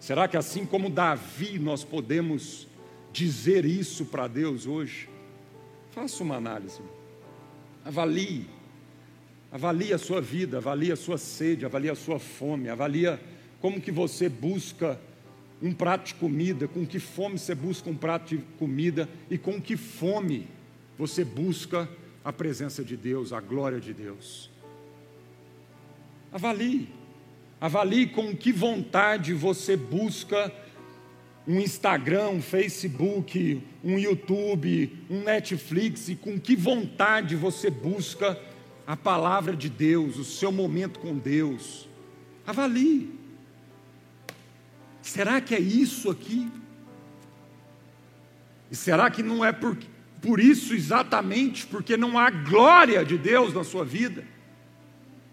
Será 0.00 0.28
que 0.28 0.36
assim 0.36 0.64
como 0.64 0.90
Davi 0.90 1.58
nós 1.58 1.84
podemos 1.84 2.66
dizer 3.12 3.64
isso 3.64 4.06
para 4.06 4.26
Deus 4.26 4.66
hoje? 4.66 5.08
Faça 5.90 6.22
uma 6.22 6.36
análise. 6.36 6.80
Avalie. 7.84 8.46
Avalie 9.50 9.94
a 9.94 9.98
sua 9.98 10.20
vida, 10.20 10.58
avalie 10.58 10.92
a 10.92 10.96
sua 10.96 11.16
sede, 11.16 11.64
avalie 11.64 11.90
a 11.90 11.94
sua 11.94 12.18
fome, 12.18 12.68
avalie 12.68 13.18
como 13.60 13.80
que 13.80 13.90
você 13.90 14.28
busca 14.28 15.00
um 15.60 15.72
prato 15.72 16.06
de 16.08 16.14
comida, 16.14 16.68
com 16.68 16.86
que 16.86 16.98
fome 16.98 17.38
você 17.38 17.54
busca 17.54 17.90
um 17.90 17.96
prato 17.96 18.36
de 18.36 18.42
comida 18.58 19.08
e 19.30 19.36
com 19.36 19.60
que 19.60 19.76
fome 19.76 20.48
você 20.96 21.24
busca 21.24 21.88
a 22.24 22.32
presença 22.32 22.84
de 22.84 22.96
Deus, 22.96 23.32
a 23.32 23.40
glória 23.40 23.80
de 23.80 23.92
Deus. 23.92 24.50
Avalie, 26.32 26.88
avalie 27.60 28.06
com 28.06 28.36
que 28.36 28.52
vontade 28.52 29.32
você 29.32 29.76
busca 29.76 30.52
um 31.46 31.58
Instagram, 31.58 32.28
um 32.28 32.42
Facebook, 32.42 33.62
um 33.82 33.98
YouTube, 33.98 34.92
um 35.08 35.22
Netflix 35.22 36.08
e 36.10 36.14
com 36.14 36.38
que 36.38 36.54
vontade 36.54 37.34
você 37.34 37.70
busca 37.70 38.38
a 38.86 38.96
palavra 38.96 39.56
de 39.56 39.70
Deus, 39.70 40.18
o 40.18 40.24
seu 40.24 40.52
momento 40.52 40.98
com 40.98 41.16
Deus. 41.16 41.88
Avalie. 42.46 43.18
Será 45.08 45.40
que 45.40 45.54
é 45.54 45.58
isso 45.58 46.10
aqui? 46.10 46.46
E 48.70 48.76
será 48.76 49.10
que 49.10 49.22
não 49.22 49.42
é 49.42 49.52
por, 49.52 49.74
por 50.20 50.38
isso 50.38 50.74
exatamente, 50.74 51.66
porque 51.66 51.96
não 51.96 52.18
há 52.18 52.28
glória 52.28 53.02
de 53.06 53.16
Deus 53.16 53.54
na 53.54 53.64
sua 53.64 53.86
vida? 53.86 54.22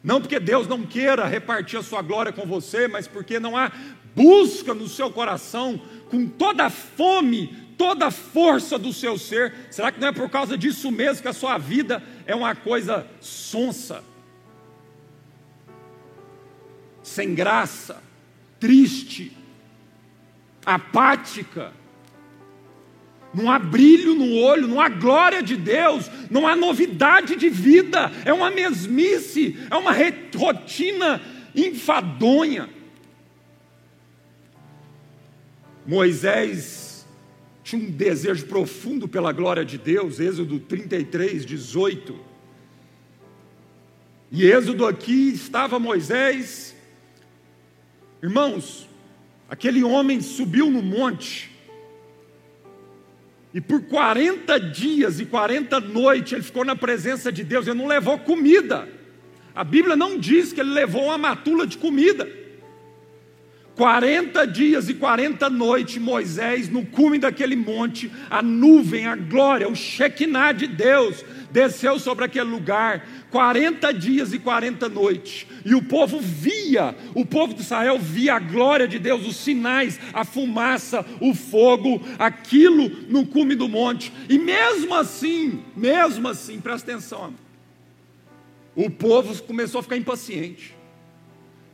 Não 0.01 0.21
porque 0.21 0.39
Deus 0.39 0.65
não 0.65 0.85
queira 0.85 1.27
repartir 1.27 1.77
a 1.77 1.83
sua 1.83 2.01
glória 2.01 2.31
com 2.31 2.45
você, 2.45 2.87
mas 2.87 3.05
porque 3.05 3.37
não 3.37 3.57
há 3.57 3.69
busca 4.15 4.73
no 4.73 4.87
seu 4.87 5.11
coração 5.11 5.77
com 6.09 6.25
toda 6.25 6.67
a 6.67 6.69
fome, 6.69 7.53
toda 7.77 8.05
a 8.05 8.11
força 8.11 8.79
do 8.79 8.93
seu 8.93 9.17
ser. 9.17 9.53
Será 9.69 9.91
que 9.91 9.99
não 9.99 10.07
é 10.07 10.13
por 10.13 10.29
causa 10.29 10.57
disso 10.57 10.89
mesmo 10.89 11.21
que 11.21 11.27
a 11.27 11.33
sua 11.33 11.57
vida 11.57 12.01
é 12.25 12.33
uma 12.33 12.55
coisa 12.55 13.05
sonsa, 13.19 14.01
sem 17.03 17.35
graça, 17.35 18.01
triste, 18.57 19.35
apática? 20.65 21.71
não 23.35 23.51
há 23.51 23.59
brilho 23.59 24.15
no 24.15 24.33
olho, 24.37 24.67
não 24.67 24.79
há 24.79 24.87
glória 24.87 25.43
de 25.43 25.57
Deus, 25.57 26.09
não 26.31 26.47
há 26.47 26.55
novidade 26.55 27.35
de 27.35 27.49
vida, 27.49 28.09
é 28.23 28.31
uma 28.31 28.49
mesmice, 28.49 29.57
é 29.69 29.75
uma 29.75 29.91
rotina 29.91 31.21
enfadonha. 31.53 32.69
Moisés 35.85 37.05
tinha 37.61 37.81
um 37.81 37.91
desejo 37.91 38.45
profundo 38.45 39.07
pela 39.07 39.31
glória 39.33 39.65
de 39.65 39.77
Deus, 39.77 40.19
Êxodo 40.19 40.59
33, 40.59 41.45
18. 41.45 42.17
E 44.31 44.45
Êxodo 44.45 44.87
aqui 44.87 45.29
estava 45.33 45.77
Moisés, 45.77 46.75
irmãos, 48.23 48.87
aquele 49.49 49.83
homem 49.83 50.21
subiu 50.21 50.69
no 50.69 50.81
monte, 50.81 51.51
e 53.53 53.61
por 53.61 53.83
40 53.83 54.59
dias 54.59 55.19
e 55.21 55.25
40 55.25 55.79
noites 55.79 56.33
ele 56.33 56.43
ficou 56.43 56.65
na 56.65 56.75
presença 56.75 57.31
de 57.31 57.41
Deus, 57.41 57.65
ele 57.65 57.79
não 57.79 57.87
levou 57.87 58.19
comida. 58.19 58.85
A 59.55 59.63
Bíblia 59.63 59.95
não 59.95 60.17
diz 60.19 60.51
que 60.51 60.59
ele 60.59 60.71
levou 60.71 61.05
uma 61.05 61.17
matula 61.17 61.65
de 61.65 61.77
comida. 61.77 62.44
40 63.75 64.47
dias 64.47 64.87
e 64.87 64.93
40 64.93 65.49
noites, 65.49 65.97
Moisés, 65.97 66.69
no 66.69 66.85
cume 66.85 67.19
daquele 67.19 67.57
monte, 67.57 68.09
a 68.29 68.41
nuvem, 68.41 69.05
a 69.05 69.15
glória, 69.15 69.67
o 69.67 69.75
Shekinah 69.75 70.53
de 70.53 70.65
Deus 70.65 71.25
desceu 71.51 71.99
sobre 71.99 72.23
aquele 72.23 72.49
lugar. 72.49 73.05
40 73.31 73.93
dias 73.93 74.33
e 74.33 74.39
40 74.39 74.87
noites, 74.87 75.45
e 75.65 75.75
o 75.75 75.83
povo 75.83 76.21
via, 76.21 76.95
o 77.13 77.25
povo 77.25 77.53
de 77.53 77.59
Israel 77.59 77.99
via 77.99 78.35
a 78.35 78.39
glória 78.39 78.87
de 78.87 78.97
Deus, 78.97 79.27
os 79.27 79.35
sinais, 79.35 79.99
a 80.13 80.23
fumaça, 80.23 81.05
o 81.19 81.33
fogo, 81.33 82.01
aquilo 82.17 82.89
no 83.09 83.25
cume 83.25 83.53
do 83.55 83.67
monte, 83.67 84.13
e 84.29 84.39
mesmo 84.39 84.95
assim, 84.95 85.61
mesmo 85.75 86.29
assim, 86.29 86.61
presta 86.61 86.93
atenção, 86.93 87.33
o 88.73 88.89
povo 88.89 89.43
começou 89.43 89.79
a 89.79 89.83
ficar 89.83 89.97
impaciente, 89.97 90.73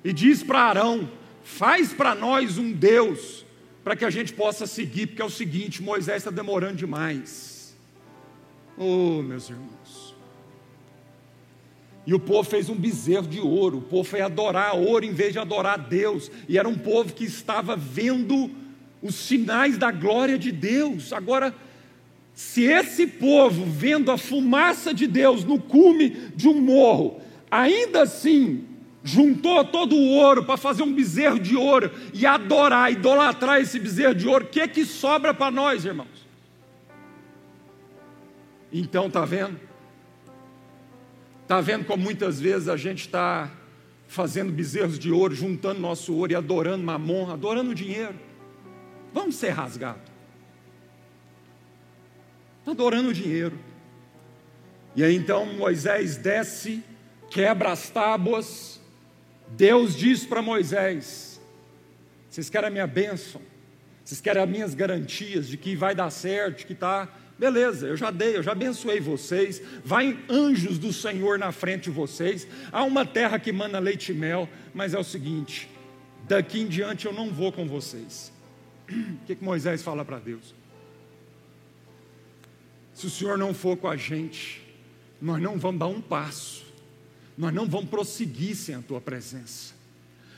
e 0.03 0.11
diz 0.11 0.41
para 0.41 0.61
Arão: 0.61 1.07
faz 1.43 1.93
para 1.93 2.15
nós 2.15 2.57
um 2.57 2.71
Deus, 2.71 3.45
para 3.83 3.95
que 3.95 4.05
a 4.05 4.09
gente 4.09 4.33
possa 4.33 4.65
seguir, 4.67 5.07
porque 5.07 5.21
é 5.21 5.25
o 5.25 5.29
seguinte: 5.29 5.81
Moisés 5.81 6.17
está 6.17 6.31
demorando 6.31 6.75
demais. 6.75 7.75
Oh, 8.77 9.21
meus 9.21 9.49
irmãos. 9.49 10.15
E 12.05 12.13
o 12.13 12.19
povo 12.19 12.49
fez 12.49 12.67
um 12.67 12.75
bezerro 12.75 13.27
de 13.27 13.39
ouro, 13.39 13.77
o 13.77 13.81
povo 13.81 14.03
foi 14.03 14.21
adorar 14.21 14.75
ouro 14.75 15.05
em 15.05 15.13
vez 15.13 15.33
de 15.33 15.39
adorar 15.39 15.77
Deus, 15.77 16.31
e 16.49 16.57
era 16.57 16.67
um 16.67 16.77
povo 16.77 17.13
que 17.13 17.23
estava 17.23 17.75
vendo 17.75 18.49
os 19.01 19.15
sinais 19.15 19.77
da 19.77 19.91
glória 19.91 20.37
de 20.37 20.51
Deus. 20.51 21.13
Agora, 21.13 21.53
se 22.33 22.63
esse 22.63 23.05
povo, 23.05 23.65
vendo 23.65 24.09
a 24.11 24.17
fumaça 24.17 24.93
de 24.93 25.05
Deus 25.05 25.43
no 25.43 25.59
cume 25.59 26.09
de 26.35 26.47
um 26.47 26.59
morro, 26.59 27.21
ainda 27.51 28.01
assim 28.01 28.65
juntou 29.03 29.65
todo 29.65 29.95
o 29.95 30.09
ouro 30.09 30.43
para 30.43 30.57
fazer 30.57 30.83
um 30.83 30.93
bezerro 30.93 31.39
de 31.39 31.55
ouro 31.55 31.91
e 32.13 32.25
adorar, 32.25 32.91
idolatrar 32.91 33.59
esse 33.59 33.79
bezerro 33.79 34.13
de 34.13 34.27
ouro, 34.27 34.45
o 34.45 34.47
que 34.47 34.67
que 34.67 34.85
sobra 34.85 35.33
para 35.33 35.51
nós, 35.51 35.85
irmãos? 35.85 36.27
Então, 38.71 39.07
está 39.07 39.25
vendo? 39.25 39.59
Está 41.41 41.59
vendo 41.59 41.83
como 41.83 42.01
muitas 42.01 42.39
vezes 42.39 42.69
a 42.69 42.77
gente 42.77 43.01
está 43.01 43.51
fazendo 44.07 44.51
bezerros 44.51 44.97
de 44.97 45.11
ouro, 45.11 45.35
juntando 45.35 45.79
nosso 45.79 46.13
ouro 46.13 46.31
e 46.31 46.35
adorando 46.35 46.83
mamon, 46.83 47.29
adorando 47.29 47.75
dinheiro. 47.75 48.15
Vamos 49.13 49.35
ser 49.35 49.49
rasgados. 49.49 50.09
Está 52.59 52.71
adorando 52.71 53.13
dinheiro. 53.13 53.59
E 54.95 55.03
aí 55.03 55.15
então 55.15 55.45
Moisés 55.45 56.15
desce, 56.15 56.83
quebra 57.29 57.71
as 57.71 57.89
tábuas. 57.89 58.70
Deus 59.51 59.95
diz 59.95 60.25
para 60.25 60.41
Moisés: 60.41 61.39
Vocês 62.29 62.49
querem 62.49 62.67
a 62.67 62.71
minha 62.71 62.87
bênção? 62.87 63.41
Vocês 64.03 64.19
querem 64.19 64.41
as 64.41 64.49
minhas 64.49 64.73
garantias 64.73 65.47
de 65.47 65.57
que 65.57 65.75
vai 65.75 65.93
dar 65.95 66.09
certo, 66.09 66.59
de 66.59 66.65
que 66.65 66.73
está 66.73 67.07
Beleza, 67.41 67.87
eu 67.87 67.97
já 67.97 68.11
dei, 68.11 68.37
eu 68.37 68.43
já 68.43 68.51
abençoei 68.51 68.99
vocês. 68.99 69.59
Vai 69.83 70.15
anjos 70.29 70.77
do 70.77 70.93
Senhor 70.93 71.39
na 71.39 71.51
frente 71.51 71.85
de 71.85 71.89
vocês. 71.89 72.47
Há 72.71 72.83
uma 72.83 73.03
terra 73.03 73.39
que 73.39 73.51
manda 73.51 73.79
leite 73.79 74.11
e 74.11 74.15
mel, 74.15 74.47
mas 74.75 74.93
é 74.93 74.99
o 74.99 75.03
seguinte: 75.03 75.67
daqui 76.27 76.59
em 76.59 76.67
diante 76.67 77.07
eu 77.07 77.11
não 77.11 77.31
vou 77.31 77.51
com 77.51 77.67
vocês. 77.67 78.31
O 78.87 79.25
que, 79.25 79.33
que 79.37 79.43
Moisés 79.43 79.81
fala 79.81 80.05
para 80.05 80.19
Deus? 80.19 80.53
Se 82.93 83.07
o 83.07 83.09
Senhor 83.09 83.39
não 83.39 83.55
for 83.55 83.75
com 83.75 83.87
a 83.87 83.97
gente, 83.97 84.61
nós 85.19 85.41
não 85.41 85.57
vamos 85.57 85.79
dar 85.79 85.87
um 85.87 85.99
passo, 85.99 86.60
nós 87.41 87.51
não 87.51 87.65
vamos 87.65 87.89
prosseguir 87.89 88.55
sem 88.55 88.75
a 88.75 88.81
tua 88.83 89.01
presença. 89.01 89.73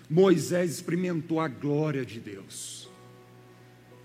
Moisés 0.10 0.72
experimentou 0.72 1.38
a 1.38 1.50
glória 1.50 2.06
de 2.06 2.18
Deus. 2.18 2.90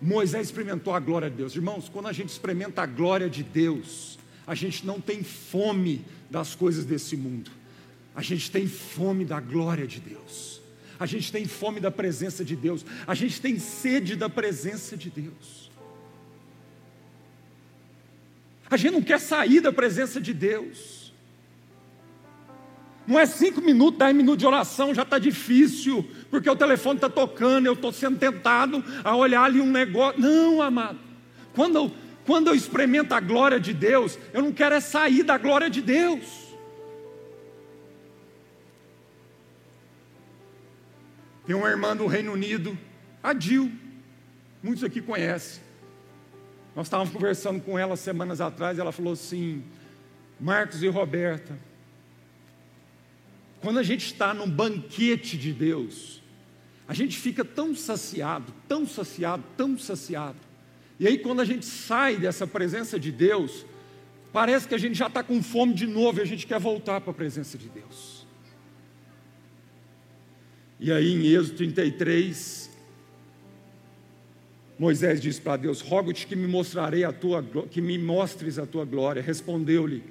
Moisés 0.03 0.49
experimentou 0.49 0.93
a 0.93 0.99
glória 0.99 1.31
de 1.31 1.37
Deus. 1.37 1.55
Irmãos, 1.55 1.89
quando 1.89 2.09
a 2.09 2.13
gente 2.13 2.31
experimenta 2.31 2.83
a 2.83 2.87
glória 2.87 3.31
de 3.31 3.45
Deus, 3.45 4.19
a 4.45 4.53
gente 4.53 4.85
não 4.85 5.01
tem 5.01 5.23
fome 5.23 6.05
das 6.29 6.57
coisas 6.57 6.85
desse 6.85 7.17
mundo, 7.17 7.53
a 8.17 8.21
gente 8.21 8.51
tem 8.51 8.67
fome 8.67 9.25
da 9.25 9.39
glória 9.39 9.87
de 9.87 10.01
Deus, 10.01 10.61
a 10.99 11.07
gente 11.07 11.31
tem 11.31 11.47
fome 11.47 11.79
da 11.79 11.93
presença 11.93 12.45
de 12.45 12.57
Deus, 12.57 12.85
a 13.07 13.15
gente 13.15 13.41
tem 13.41 13.61
sede 13.61 14.17
da 14.17 14.29
presença 14.29 14.97
de 14.97 15.09
Deus. 15.09 15.71
A 18.69 18.77
gente 18.77 18.93
não 18.93 19.03
quer 19.03 19.21
sair 19.21 19.61
da 19.61 19.73
presença 19.73 20.21
de 20.21 20.35
Deus. 20.35 20.98
Não 23.09 23.19
é 23.19 23.25
cinco 23.25 23.63
minutos, 23.63 23.99
dez 23.99 24.15
minutos 24.15 24.37
de 24.37 24.47
oração, 24.47 24.95
já 24.95 25.01
está 25.01 25.19
difícil, 25.19 26.07
porque 26.31 26.49
o 26.51 26.55
telefone 26.55 26.99
está 26.99 27.09
tocando, 27.09 27.65
eu 27.65 27.73
estou 27.73 27.91
sendo 27.91 28.19
tentado 28.19 28.85
a 29.03 29.17
olhar 29.17 29.45
ali 29.45 29.63
um 29.63 29.73
negócio. 29.73 30.21
Não, 30.21 30.61
amado. 30.61 30.99
Quando 31.55 31.77
eu, 31.77 31.93
quando 32.27 32.49
eu 32.49 32.55
experimento 32.55 33.15
a 33.15 33.21
glória 33.21 33.59
de 33.59 33.73
Deus, 33.73 34.19
eu 34.31 34.43
não 34.43 34.53
quero 34.53 34.75
é 34.75 34.81
sair 34.81 35.23
da 35.23 35.39
glória 35.39 35.71
de 35.71 35.81
Deus. 35.81 36.49
Tem 41.47 41.57
uma 41.57 41.71
irmã 41.71 41.97
do 41.97 42.07
Reino 42.07 42.31
Unido, 42.31 42.77
a 43.23 43.33
Dil, 43.33 43.73
muitos 44.63 44.85
aqui 44.85 45.01
conhecem. 45.01 45.63
Nós 46.77 46.89
estávamos 46.89 47.11
conversando 47.11 47.59
com 47.63 47.79
ela 47.79 47.97
semanas 47.97 48.39
atrás, 48.39 48.79
ela 48.79 48.93
falou 48.93 49.15
assim: 49.15 49.65
Marcos 50.39 50.83
e 50.83 50.89
Roberta, 50.89 51.59
quando 53.61 53.79
a 53.79 53.83
gente 53.83 54.07
está 54.07 54.33
num 54.33 54.49
banquete 54.49 55.37
de 55.37 55.53
Deus, 55.53 56.23
a 56.87 56.95
gente 56.95 57.19
fica 57.19 57.45
tão 57.45 57.75
saciado, 57.75 58.53
tão 58.67 58.87
saciado, 58.87 59.45
tão 59.57 59.77
saciado. 59.79 60.39
E 60.99 61.07
aí, 61.07 61.19
quando 61.19 61.41
a 61.41 61.45
gente 61.45 61.67
sai 61.67 62.17
dessa 62.17 62.47
presença 62.47 62.99
de 62.99 63.13
Deus, 63.13 63.67
parece 64.33 64.67
que 64.67 64.75
a 64.75 64.79
gente 64.79 64.97
já 64.97 65.07
está 65.07 65.23
com 65.23 65.43
fome 65.43 65.75
de 65.75 65.87
novo 65.87 66.19
e 66.19 66.23
a 66.23 66.25
gente 66.25 66.47
quer 66.47 66.59
voltar 66.59 67.01
para 67.01 67.11
a 67.11 67.15
presença 67.15 67.59
de 67.59 67.69
Deus. 67.69 68.27
E 70.81 70.93
aí, 70.93 71.13
em 71.13 71.27
Êxodo 71.27 71.57
33, 71.59 72.71
Moisés 74.79 75.21
diz 75.21 75.39
para 75.39 75.57
Deus: 75.57 75.81
Rogo-te 75.81 76.27
que 76.27 76.37
me 76.37 76.47
mostrarei 76.47 77.05
a 77.05 77.13
tua, 77.13 77.45
que 77.71 77.81
me 77.81 77.99
mostres 77.99 78.59
a 78.59 78.67
tua 78.67 78.85
glória. 78.85 79.21
Respondeu-lhe: 79.21 80.05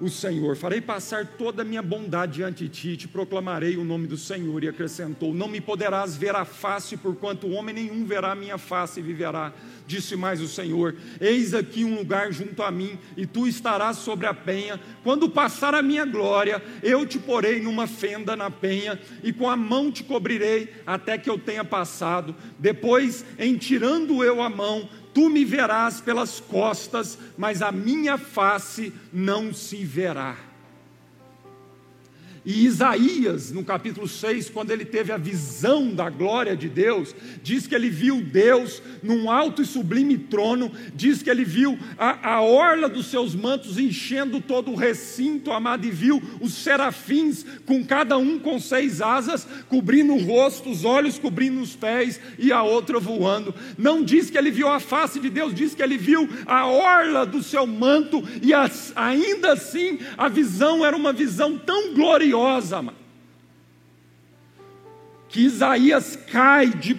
o 0.00 0.08
Senhor. 0.08 0.56
Farei 0.56 0.80
passar 0.80 1.26
toda 1.26 1.62
a 1.62 1.64
minha 1.64 1.82
bondade 1.82 2.34
diante 2.34 2.64
de 2.64 2.70
ti, 2.70 2.96
te 2.96 3.08
proclamarei 3.08 3.76
o 3.76 3.84
nome 3.84 4.06
do 4.06 4.16
Senhor. 4.16 4.64
E 4.64 4.68
acrescentou: 4.68 5.34
Não 5.34 5.48
me 5.48 5.60
poderás 5.60 6.16
ver 6.16 6.34
a 6.34 6.44
face, 6.44 6.96
porquanto 6.96 7.50
homem 7.50 7.74
nenhum 7.74 8.04
verá 8.04 8.32
a 8.32 8.34
minha 8.34 8.58
face 8.58 9.00
e 9.00 9.02
viverá. 9.02 9.52
Disse 9.86 10.16
mais 10.16 10.40
o 10.40 10.48
Senhor: 10.48 10.94
Eis 11.20 11.52
aqui 11.52 11.84
um 11.84 11.96
lugar 11.96 12.32
junto 12.32 12.62
a 12.62 12.70
mim, 12.70 12.98
e 13.16 13.26
tu 13.26 13.46
estarás 13.46 13.98
sobre 13.98 14.26
a 14.26 14.34
penha. 14.34 14.80
Quando 15.02 15.28
passar 15.28 15.74
a 15.74 15.82
minha 15.82 16.04
glória, 16.04 16.62
eu 16.82 17.06
te 17.06 17.18
porei 17.18 17.60
numa 17.60 17.86
fenda 17.86 18.34
na 18.34 18.50
penha, 18.50 18.98
e 19.22 19.32
com 19.32 19.48
a 19.48 19.56
mão 19.56 19.90
te 19.90 20.02
cobrirei, 20.02 20.72
até 20.86 21.18
que 21.18 21.28
eu 21.28 21.38
tenha 21.38 21.64
passado. 21.64 22.34
Depois, 22.58 23.24
em 23.38 23.56
tirando 23.56 24.24
eu 24.24 24.42
a 24.42 24.48
mão, 24.48 24.88
Tu 25.12 25.28
me 25.28 25.44
verás 25.44 26.00
pelas 26.00 26.40
costas, 26.40 27.18
mas 27.36 27.62
a 27.62 27.72
minha 27.72 28.16
face 28.16 28.92
não 29.12 29.52
se 29.52 29.84
verá. 29.84 30.49
E 32.44 32.64
Isaías, 32.64 33.52
no 33.52 33.62
capítulo 33.62 34.08
6, 34.08 34.48
quando 34.48 34.70
ele 34.70 34.86
teve 34.86 35.12
a 35.12 35.18
visão 35.18 35.94
da 35.94 36.08
glória 36.08 36.56
de 36.56 36.70
Deus, 36.70 37.14
diz 37.42 37.66
que 37.66 37.74
ele 37.74 37.90
viu 37.90 38.22
Deus 38.22 38.82
num 39.02 39.30
alto 39.30 39.60
e 39.60 39.66
sublime 39.66 40.16
trono, 40.16 40.72
diz 40.94 41.22
que 41.22 41.28
ele 41.28 41.44
viu 41.44 41.78
a, 41.98 42.36
a 42.36 42.40
orla 42.40 42.88
dos 42.88 43.06
seus 43.06 43.34
mantos 43.34 43.78
enchendo 43.78 44.40
todo 44.40 44.70
o 44.70 44.74
recinto, 44.74 45.52
amado, 45.52 45.86
e 45.86 45.90
viu 45.90 46.22
os 46.40 46.54
serafins, 46.54 47.44
com 47.66 47.84
cada 47.84 48.16
um 48.16 48.38
com 48.38 48.58
seis 48.58 49.02
asas, 49.02 49.46
cobrindo 49.68 50.14
o 50.14 50.24
rosto, 50.24 50.70
os 50.70 50.82
olhos 50.82 51.18
cobrindo 51.18 51.60
os 51.60 51.76
pés 51.76 52.18
e 52.38 52.50
a 52.52 52.62
outra 52.62 52.98
voando. 52.98 53.54
Não 53.76 54.02
diz 54.02 54.30
que 54.30 54.38
ele 54.38 54.50
viu 54.50 54.68
a 54.68 54.80
face 54.80 55.20
de 55.20 55.28
Deus, 55.28 55.54
diz 55.54 55.74
que 55.74 55.82
ele 55.82 55.98
viu 55.98 56.26
a 56.46 56.66
orla 56.66 57.26
do 57.26 57.42
seu 57.42 57.66
manto, 57.66 58.24
e 58.40 58.54
as, 58.54 58.94
ainda 58.96 59.52
assim 59.52 59.98
a 60.16 60.26
visão 60.26 60.86
era 60.86 60.96
uma 60.96 61.12
visão 61.12 61.58
tão 61.58 61.92
gloriosa 61.92 62.29
gloriosa, 62.30 62.84
que 65.28 65.40
Isaías 65.40 66.16
cai 66.16 66.68
de 66.68 66.96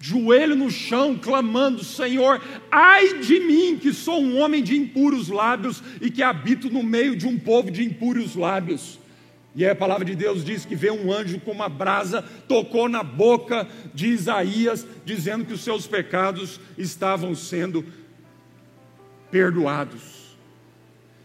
joelho 0.00 0.56
no 0.56 0.70
chão, 0.70 1.18
clamando: 1.18 1.84
Senhor, 1.84 2.42
ai 2.70 3.18
de 3.20 3.40
mim, 3.40 3.78
que 3.78 3.92
sou 3.92 4.20
um 4.20 4.38
homem 4.38 4.62
de 4.62 4.76
impuros 4.76 5.28
lábios 5.28 5.82
e 6.00 6.10
que 6.10 6.22
habito 6.22 6.70
no 6.70 6.82
meio 6.82 7.16
de 7.16 7.26
um 7.26 7.38
povo 7.38 7.70
de 7.70 7.84
impuros 7.84 8.34
lábios. 8.34 8.98
E 9.54 9.64
aí 9.64 9.70
a 9.70 9.76
palavra 9.76 10.04
de 10.04 10.14
Deus 10.14 10.42
diz 10.42 10.64
que 10.64 10.74
veio 10.74 10.94
um 10.94 11.12
anjo 11.12 11.38
com 11.40 11.52
uma 11.52 11.68
brasa, 11.68 12.22
tocou 12.48 12.88
na 12.88 13.02
boca 13.02 13.68
de 13.92 14.08
Isaías, 14.08 14.86
dizendo 15.04 15.44
que 15.44 15.52
os 15.52 15.62
seus 15.62 15.86
pecados 15.86 16.58
estavam 16.78 17.34
sendo 17.34 17.84
perdoados. 19.30 20.21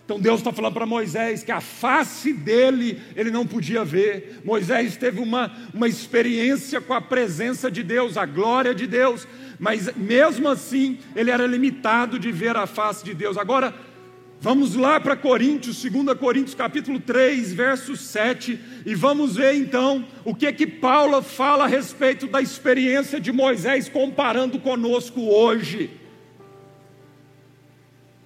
Então 0.08 0.22
Deus 0.22 0.40
está 0.40 0.54
falando 0.54 0.74
para 0.74 0.86
Moisés 0.86 1.44
que 1.44 1.52
a 1.52 1.60
face 1.60 2.32
dele 2.32 2.98
ele 3.14 3.30
não 3.30 3.46
podia 3.46 3.84
ver. 3.84 4.40
Moisés 4.46 4.96
teve 4.96 5.20
uma, 5.20 5.52
uma 5.74 5.86
experiência 5.86 6.80
com 6.80 6.94
a 6.94 7.02
presença 7.02 7.70
de 7.70 7.84
Deus, 7.84 8.16
a 8.16 8.26
glória 8.26 8.74
de 8.74 8.88
Deus, 8.88 9.28
mas 9.60 9.94
mesmo 9.98 10.48
assim 10.48 10.98
ele 11.14 11.30
era 11.30 11.46
limitado 11.46 12.18
de 12.18 12.32
ver 12.32 12.56
a 12.56 12.66
face 12.66 13.04
de 13.04 13.14
Deus. 13.14 13.38
Agora, 13.38 13.76
vamos 14.40 14.76
lá 14.76 14.98
para 14.98 15.18
Coríntios, 15.18 15.84
2 15.84 16.18
Coríntios 16.18 16.56
capítulo 16.56 17.02
3, 17.02 17.52
verso 17.52 17.98
7, 17.98 18.58
e 18.86 18.96
vamos 18.96 19.36
ver 19.36 19.56
então 19.56 20.06
o 20.24 20.34
que 20.34 20.54
que 20.54 20.66
Paulo 20.66 21.22
fala 21.22 21.66
a 21.66 21.68
respeito 21.68 22.28
da 22.28 22.42
experiência 22.42 23.20
de 23.20 23.34
Moisés 23.34 23.90
comparando 23.90 24.58
conosco 24.58 25.20
hoje. 25.20 25.97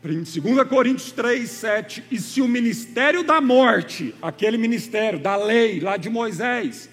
2 0.03 0.67
Coríntios 0.67 1.11
3, 1.11 1.47
7. 1.47 2.03
E 2.09 2.19
se 2.19 2.41
o 2.41 2.47
ministério 2.47 3.23
da 3.23 3.39
morte, 3.39 4.15
aquele 4.19 4.57
ministério 4.57 5.19
da 5.19 5.35
lei 5.35 5.79
lá 5.79 5.95
de 5.95 6.09
Moisés, 6.09 6.89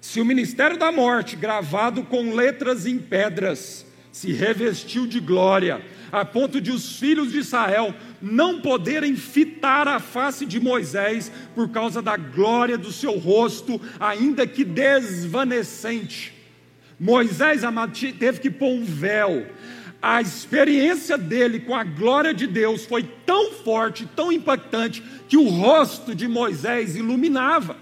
se 0.00 0.20
o 0.20 0.24
ministério 0.24 0.76
da 0.76 0.90
morte, 0.90 1.36
gravado 1.36 2.02
com 2.02 2.34
letras 2.34 2.86
em 2.86 2.98
pedras, 2.98 3.86
se 4.10 4.32
revestiu 4.32 5.06
de 5.06 5.20
glória, 5.20 5.80
a 6.10 6.24
ponto 6.24 6.60
de 6.60 6.72
os 6.72 6.98
filhos 6.98 7.30
de 7.30 7.38
Israel 7.38 7.94
não 8.20 8.60
poderem 8.60 9.14
fitar 9.14 9.86
a 9.86 10.00
face 10.00 10.44
de 10.44 10.58
Moisés 10.58 11.30
por 11.54 11.68
causa 11.68 12.02
da 12.02 12.16
glória 12.16 12.76
do 12.76 12.90
seu 12.90 13.16
rosto, 13.16 13.80
ainda 14.00 14.44
que 14.44 14.64
desvanecente. 14.64 16.34
Moisés, 16.98 17.62
amado, 17.62 17.96
teve 18.18 18.40
que 18.40 18.50
pôr 18.50 18.72
um 18.72 18.84
véu 18.84 19.46
a 20.02 20.20
experiência 20.20 21.18
dele 21.18 21.60
com 21.60 21.74
a 21.74 21.84
glória 21.84 22.32
de 22.32 22.46
Deus 22.46 22.84
foi 22.84 23.02
tão 23.26 23.52
forte, 23.52 24.08
tão 24.16 24.32
impactante, 24.32 25.02
que 25.28 25.36
o 25.36 25.48
rosto 25.48 26.14
de 26.14 26.26
Moisés 26.26 26.96
iluminava. 26.96 27.76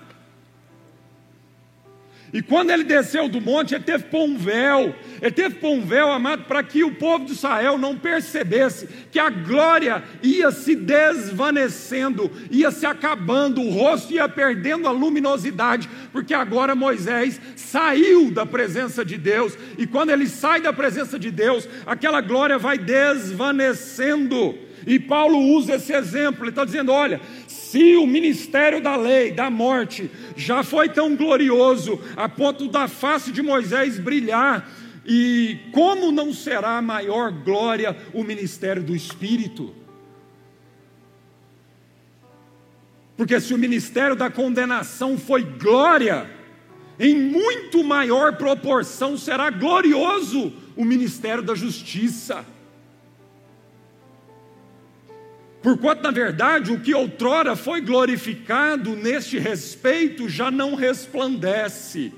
E 2.33 2.43
quando 2.43 2.71
ele 2.71 2.85
desceu 2.85 3.29
do 3.29 3.41
monte, 3.41 3.75
ele 3.75 3.85
teve 3.85 4.05
que 4.05 4.11
pôr 4.11 4.25
um 4.25 4.37
véu, 4.37 4.95
ele 5.21 5.31
teve 5.31 5.55
que 5.55 5.61
pôr 5.61 5.71
um 5.71 5.81
véu, 5.81 6.13
amado, 6.13 6.45
para 6.45 6.63
que 6.63 6.85
o 6.85 6.95
povo 6.95 7.25
de 7.25 7.33
Israel 7.33 7.79
não 7.79 7.97
percebesse 7.97 8.87
que 9.11 9.19
a 9.19 9.31
glória 9.31 10.03
ia 10.23 10.51
se 10.51 10.77
desvanecendo, 10.77 12.31
ia 12.51 12.71
se 12.71 12.85
acabando, 12.85 13.63
o 13.63 13.71
rosto 13.71 14.13
ia 14.13 14.29
perdendo 14.29 14.87
a 14.87 14.91
luminosidade, 14.91 15.89
porque 16.13 16.35
agora 16.35 16.75
Moisés 16.75 17.41
saiu 17.57 18.31
da 18.31 18.45
presença 18.45 19.05
de 19.05 19.17
Deus, 19.17 19.57
e 19.79 19.87
quando 19.87 20.11
ele 20.11 20.27
sai 20.27 20.61
da 20.61 20.73
presença 20.73 21.19
de 21.19 21.31
Deus, 21.31 21.67
aquela 21.87 22.21
glória 22.21 22.59
vai 22.59 22.77
desvanecendo. 22.77 24.69
E 24.87 24.99
Paulo 24.99 25.39
usa 25.39 25.75
esse 25.75 25.93
exemplo, 25.93 26.45
ele 26.45 26.51
está 26.51 26.65
dizendo: 26.65 26.93
olha, 26.93 27.21
se 27.71 27.97
o 27.97 28.07
ministério 28.07 28.81
da 28.81 28.97
lei, 28.97 29.31
da 29.31 29.51
morte, 29.51 30.11
já 30.35 30.63
foi 30.63 30.89
tão 30.89 31.15
glorioso 31.15 32.01
a 32.17 32.27
ponto 32.27 32.67
da 32.67 32.89
face 32.89 33.31
de 33.31 33.43
Moisés 33.43 33.99
brilhar, 33.99 34.71
e 35.05 35.59
como 35.71 36.11
não 36.11 36.33
será 36.33 36.81
maior 36.81 37.31
glória 37.31 37.95
o 38.15 38.25
ministério 38.25 38.83
do 38.83 38.97
Espírito? 38.97 39.75
Porque 43.19 43.39
se 43.39 43.53
o 43.53 43.59
ministério 43.59 44.17
da 44.17 44.31
condenação 44.31 45.19
foi 45.19 45.43
glória, 45.43 46.31
em 46.99 47.15
muito 47.15 47.85
maior 47.85 48.37
proporção 48.37 49.19
será 49.19 49.51
glorioso 49.51 50.55
o 50.75 50.87
ministério 50.87 51.43
da 51.43 51.55
justiça. 51.55 52.47
Porquanto, 55.69 56.03
na 56.03 56.11
verdade, 56.11 56.73
o 56.73 56.81
que 56.81 56.95
outrora 56.95 57.55
foi 57.55 57.83
glorificado 57.83 58.97
neste 58.97 59.39
respeito 59.39 60.27
já 60.27 60.51
não 60.51 60.75
resplandece 60.75 62.11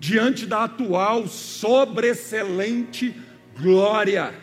diante 0.00 0.44
da 0.44 0.64
atual 0.64 1.28
sobreexcelente 1.28 3.14
glória. 3.56 4.34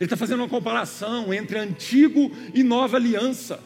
Ele 0.00 0.06
está 0.06 0.16
fazendo 0.16 0.38
uma 0.40 0.48
comparação 0.48 1.34
entre 1.34 1.58
antigo 1.58 2.34
e 2.54 2.62
nova 2.62 2.96
aliança. 2.96 3.60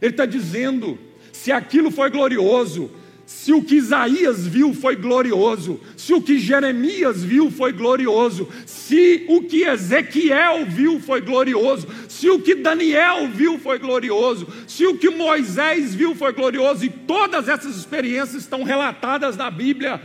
Ele 0.00 0.10
está 0.10 0.26
dizendo: 0.26 0.98
se 1.32 1.52
aquilo 1.52 1.88
foi 1.88 2.10
glorioso, 2.10 2.90
se 3.32 3.52
o 3.52 3.62
que 3.62 3.76
Isaías 3.76 4.46
viu 4.46 4.74
foi 4.74 4.94
glorioso, 4.94 5.80
se 5.96 6.12
o 6.12 6.20
que 6.20 6.38
Jeremias 6.38 7.24
viu 7.24 7.50
foi 7.50 7.72
glorioso, 7.72 8.48
se 8.66 9.24
o 9.28 9.42
que 9.42 9.64
Ezequiel 9.64 10.66
viu 10.66 11.00
foi 11.00 11.20
glorioso, 11.20 11.86
se 12.22 12.30
o 12.30 12.40
que 12.40 12.54
Daniel 12.54 13.26
viu 13.26 13.58
foi 13.58 13.80
glorioso, 13.80 14.46
se 14.68 14.86
o 14.86 14.96
que 14.96 15.10
Moisés 15.10 15.92
viu 15.92 16.14
foi 16.14 16.32
glorioso, 16.32 16.84
e 16.84 16.88
todas 16.88 17.48
essas 17.48 17.76
experiências 17.76 18.42
estão 18.44 18.62
relatadas 18.62 19.36
na 19.36 19.50
Bíblia, 19.50 20.00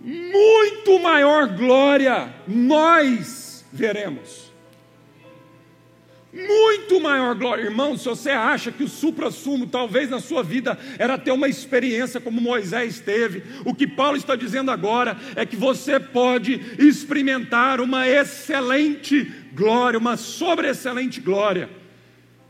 muito 0.00 0.98
maior 0.98 1.56
glória 1.56 2.34
nós 2.48 3.64
veremos 3.72 4.47
muito 6.46 7.00
maior 7.00 7.34
glória. 7.34 7.62
Irmão, 7.62 7.96
se 7.96 8.04
você 8.04 8.30
acha 8.30 8.70
que 8.70 8.84
o 8.84 8.88
supra-sumo, 8.88 9.66
talvez 9.66 10.08
na 10.08 10.20
sua 10.20 10.42
vida, 10.42 10.78
era 10.98 11.18
ter 11.18 11.32
uma 11.32 11.48
experiência 11.48 12.20
como 12.20 12.40
Moisés 12.40 13.00
teve, 13.00 13.42
o 13.64 13.74
que 13.74 13.86
Paulo 13.86 14.16
está 14.16 14.36
dizendo 14.36 14.70
agora 14.70 15.16
é 15.34 15.44
que 15.44 15.56
você 15.56 15.98
pode 15.98 16.60
experimentar 16.78 17.80
uma 17.80 18.08
excelente 18.08 19.24
glória, 19.52 19.98
uma 19.98 20.16
sobreexcelente 20.16 21.20
glória. 21.20 21.68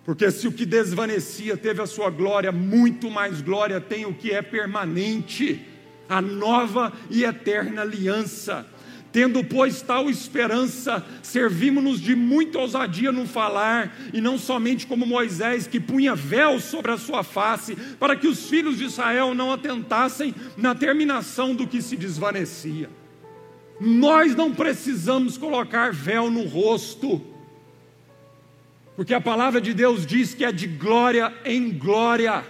Porque 0.05 0.31
se 0.31 0.47
o 0.49 0.53
que 0.53 0.65
desvanecia 0.65 1.57
teve 1.57 1.83
a 1.83 1.87
sua 1.87 2.11
glória, 2.11 2.53
muito 2.53 3.11
mais 3.11 3.41
glória 3.41 3.81
tem 3.81 4.07
o 4.07 4.15
que 4.15 4.31
é 4.31 4.41
permanente, 4.41 5.67
a 6.09 6.21
nova 6.23 6.93
e 7.11 7.25
eterna 7.25 7.83
aliança. 7.83 8.67
Tendo, 9.11 9.43
pois, 9.43 9.81
tal 9.81 10.11
esperança, 10.11 11.05
servimos-nos 11.23 12.01
de 12.01 12.15
muita 12.15 12.59
ousadia 12.59 13.11
no 13.11 13.27
falar, 13.27 13.97
e 14.13 14.21
não 14.21 14.37
somente 14.37 14.87
como 14.87 15.07
Moisés, 15.07 15.67
que 15.67 15.81
punha 15.81 16.15
véu 16.15 16.61
sobre 16.61 16.93
a 16.93 16.99
sua 16.99 17.23
face, 17.23 17.75
para 17.99 18.15
que 18.15 18.29
os 18.29 18.49
filhos 18.49 18.77
de 18.77 18.85
Israel 18.85 19.35
não 19.35 19.51
atentassem 19.51 20.35
na 20.57 20.75
terminação 20.75 21.55
do 21.55 21.67
que 21.67 21.81
se 21.81 21.97
desvanecia. 21.97 22.91
Nós 23.81 24.35
não 24.35 24.53
precisamos 24.53 25.39
colocar 25.39 25.93
véu 25.93 26.31
no 26.31 26.45
rosto, 26.45 27.23
porque 28.97 29.15
a 29.15 29.21
palavra 29.21 29.61
de 29.61 29.73
Deus 29.73 30.05
diz 30.05 30.35
que 30.35 30.45
é 30.45 30.51
de 30.51 30.67
glória 30.67 31.33
em 31.45 31.71
glória. 31.71 32.45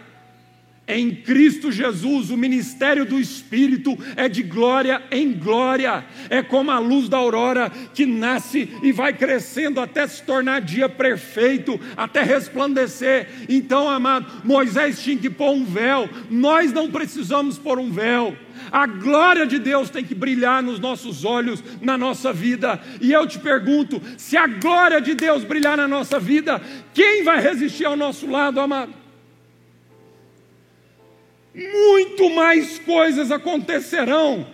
Em 0.89 1.15
Cristo 1.15 1.71
Jesus, 1.71 2.31
o 2.31 2.37
ministério 2.37 3.05
do 3.05 3.21
Espírito 3.21 3.99
é 4.17 4.27
de 4.27 4.43
glória 4.43 5.03
em 5.11 5.35
glória, 5.35 6.03
é 6.31 6.43
como 6.43 6.71
a 6.71 6.79
luz 6.79 7.11
da 7.11 7.19
aurora 7.19 7.71
que 7.93 8.07
nasce 8.07 8.71
e 8.83 8.91
vai 8.91 9.13
crescendo 9.13 9.83
até 9.83 10.07
se 10.07 10.23
tornar 10.23 10.63
dia 10.63 10.89
perfeito, 10.89 11.79
até 11.95 12.23
resplandecer. 12.23 13.29
Então, 13.51 13.87
amado, 13.87 14.41
Moisés 14.43 15.03
tinha 15.03 15.19
que 15.19 15.29
pôr 15.29 15.51
um 15.51 15.63
véu, 15.63 16.09
nós 16.31 16.73
não 16.73 16.91
precisamos 16.91 17.59
pôr 17.59 17.79
um 17.79 17.93
véu. 17.93 18.35
A 18.73 18.87
glória 18.87 19.47
de 19.47 19.59
Deus 19.59 19.91
tem 19.91 20.03
que 20.03 20.15
brilhar 20.15 20.63
nos 20.63 20.81
nossos 20.81 21.23
olhos, 21.23 21.63
na 21.83 21.99
nossa 21.99 22.33
vida. 22.33 22.81
E 22.99 23.13
eu 23.13 23.27
te 23.27 23.39
pergunto: 23.39 24.01
se 24.17 24.39
a 24.39 24.47
glória 24.47 25.03
de 25.03 25.15
Deus 25.15 25.45
brilhar 25.45 25.77
na 25.77 25.87
nossa 25.87 26.19
vida, 26.19 26.61
quem 26.95 27.23
vai 27.23 27.41
resistir 27.41 27.85
ao 27.85 27.97
nosso 27.97 28.27
lado, 28.27 28.59
amado? 28.59 29.08
Muito 31.59 32.31
mais 32.31 32.79
coisas 32.79 33.31
acontecerão. 33.31 34.47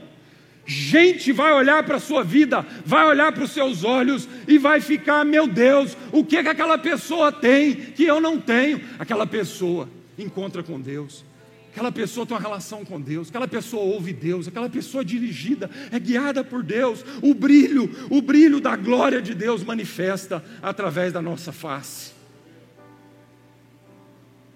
Gente 0.66 1.30
vai 1.30 1.52
olhar 1.52 1.82
para 1.84 1.96
a 1.96 2.00
sua 2.00 2.24
vida, 2.24 2.64
vai 2.86 3.04
olhar 3.04 3.32
para 3.32 3.44
os 3.44 3.50
seus 3.50 3.84
olhos 3.84 4.26
e 4.48 4.56
vai 4.56 4.80
ficar, 4.80 5.22
meu 5.24 5.46
Deus, 5.46 5.94
o 6.10 6.24
que, 6.24 6.42
que 6.42 6.48
aquela 6.48 6.78
pessoa 6.78 7.30
tem 7.30 7.74
que 7.74 8.04
eu 8.04 8.18
não 8.18 8.40
tenho? 8.40 8.80
Aquela 8.98 9.26
pessoa 9.26 9.88
encontra 10.18 10.62
com 10.62 10.80
Deus, 10.80 11.22
aquela 11.70 11.92
pessoa 11.92 12.24
tem 12.24 12.34
uma 12.34 12.42
relação 12.42 12.82
com 12.82 12.98
Deus, 12.98 13.28
aquela 13.28 13.46
pessoa 13.46 13.82
ouve 13.82 14.14
Deus, 14.14 14.48
aquela 14.48 14.70
pessoa 14.70 15.02
é 15.02 15.04
dirigida, 15.04 15.70
é 15.92 15.98
guiada 15.98 16.42
por 16.42 16.62
Deus, 16.62 17.04
o 17.20 17.34
brilho, 17.34 17.90
o 18.08 18.22
brilho 18.22 18.58
da 18.58 18.74
glória 18.74 19.20
de 19.20 19.34
Deus 19.34 19.62
manifesta 19.62 20.42
através 20.62 21.12
da 21.12 21.20
nossa 21.20 21.52
face. 21.52 22.13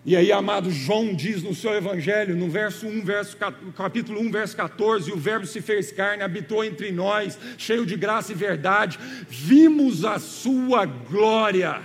E 0.08 0.16
aí, 0.16 0.32
amado, 0.32 0.70
João 0.70 1.12
diz 1.12 1.42
no 1.42 1.54
seu 1.54 1.74
evangelho, 1.74 2.34
no 2.34 2.48
verso 2.48 2.86
1, 2.86 3.04
verso, 3.04 3.36
capítulo 3.76 4.18
1, 4.22 4.30
verso 4.30 4.56
14, 4.56 5.12
o 5.12 5.18
verbo 5.18 5.44
se 5.44 5.60
fez 5.60 5.92
carne, 5.92 6.22
habitou 6.22 6.64
entre 6.64 6.90
nós, 6.90 7.38
cheio 7.58 7.84
de 7.84 7.94
graça 7.94 8.32
e 8.32 8.34
verdade, 8.34 8.98
vimos 9.28 10.06
a 10.06 10.18
sua 10.18 10.86
glória, 10.86 11.82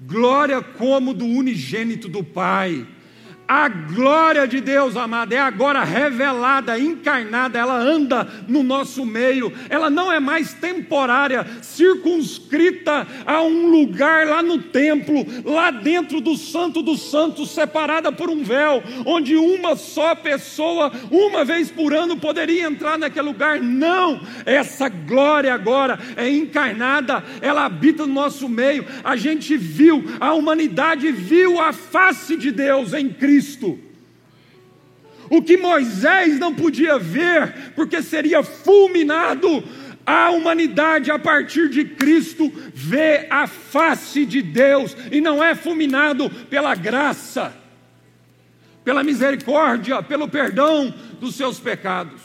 glória 0.00 0.60
como 0.60 1.14
do 1.14 1.26
unigênito 1.26 2.08
do 2.08 2.24
Pai 2.24 2.84
a 3.48 3.66
glória 3.66 4.46
de 4.46 4.60
Deus, 4.60 4.94
amada, 4.94 5.34
é 5.34 5.38
agora 5.38 5.82
revelada, 5.82 6.78
encarnada, 6.78 7.58
ela 7.58 7.78
anda 7.78 8.28
no 8.46 8.62
nosso 8.62 9.06
meio, 9.06 9.50
ela 9.70 9.88
não 9.88 10.12
é 10.12 10.20
mais 10.20 10.52
temporária, 10.52 11.46
circunscrita 11.62 13.06
a 13.24 13.40
um 13.40 13.70
lugar 13.70 14.26
lá 14.26 14.42
no 14.42 14.58
templo, 14.58 15.24
lá 15.46 15.70
dentro 15.70 16.20
do 16.20 16.36
Santo 16.36 16.82
dos 16.82 17.10
Santos, 17.10 17.50
separada 17.50 18.12
por 18.12 18.28
um 18.28 18.42
véu, 18.42 18.82
onde 19.06 19.34
uma 19.34 19.76
só 19.76 20.14
pessoa, 20.14 20.92
uma 21.10 21.42
vez 21.42 21.70
por 21.70 21.94
ano, 21.94 22.18
poderia 22.18 22.66
entrar 22.66 22.98
naquele 22.98 23.28
lugar. 23.28 23.60
Não, 23.60 24.20
essa 24.44 24.90
glória 24.90 25.54
agora 25.54 25.98
é 26.16 26.28
encarnada, 26.28 27.24
ela 27.40 27.64
habita 27.64 28.06
no 28.06 28.12
nosso 28.12 28.46
meio. 28.46 28.84
A 29.02 29.16
gente 29.16 29.56
viu, 29.56 30.04
a 30.20 30.34
humanidade 30.34 31.10
viu 31.10 31.58
a 31.58 31.72
face 31.72 32.36
de 32.36 32.50
Deus 32.50 32.92
em 32.92 33.08
Cristo. 33.08 33.37
Cristo. 33.38 33.78
O 35.30 35.42
que 35.42 35.56
Moisés 35.56 36.38
não 36.38 36.54
podia 36.54 36.98
ver, 36.98 37.72
porque 37.76 38.02
seria 38.02 38.42
fulminado, 38.42 39.62
a 40.04 40.30
humanidade 40.30 41.10
a 41.10 41.18
partir 41.18 41.68
de 41.68 41.84
Cristo 41.84 42.50
vê 42.74 43.26
a 43.28 43.46
face 43.46 44.24
de 44.24 44.40
Deus 44.40 44.96
e 45.12 45.20
não 45.20 45.44
é 45.44 45.54
fulminado 45.54 46.30
pela 46.48 46.74
graça, 46.74 47.54
pela 48.82 49.04
misericórdia, 49.04 50.02
pelo 50.02 50.28
perdão 50.28 50.92
dos 51.20 51.36
seus 51.36 51.60
pecados. 51.60 52.22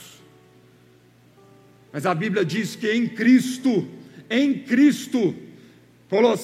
Mas 1.92 2.06
a 2.06 2.16
Bíblia 2.16 2.46
diz 2.46 2.76
que 2.76 2.90
em 2.90 3.08
Cristo, 3.08 3.88
em 4.30 4.60
Cristo, 4.60 5.36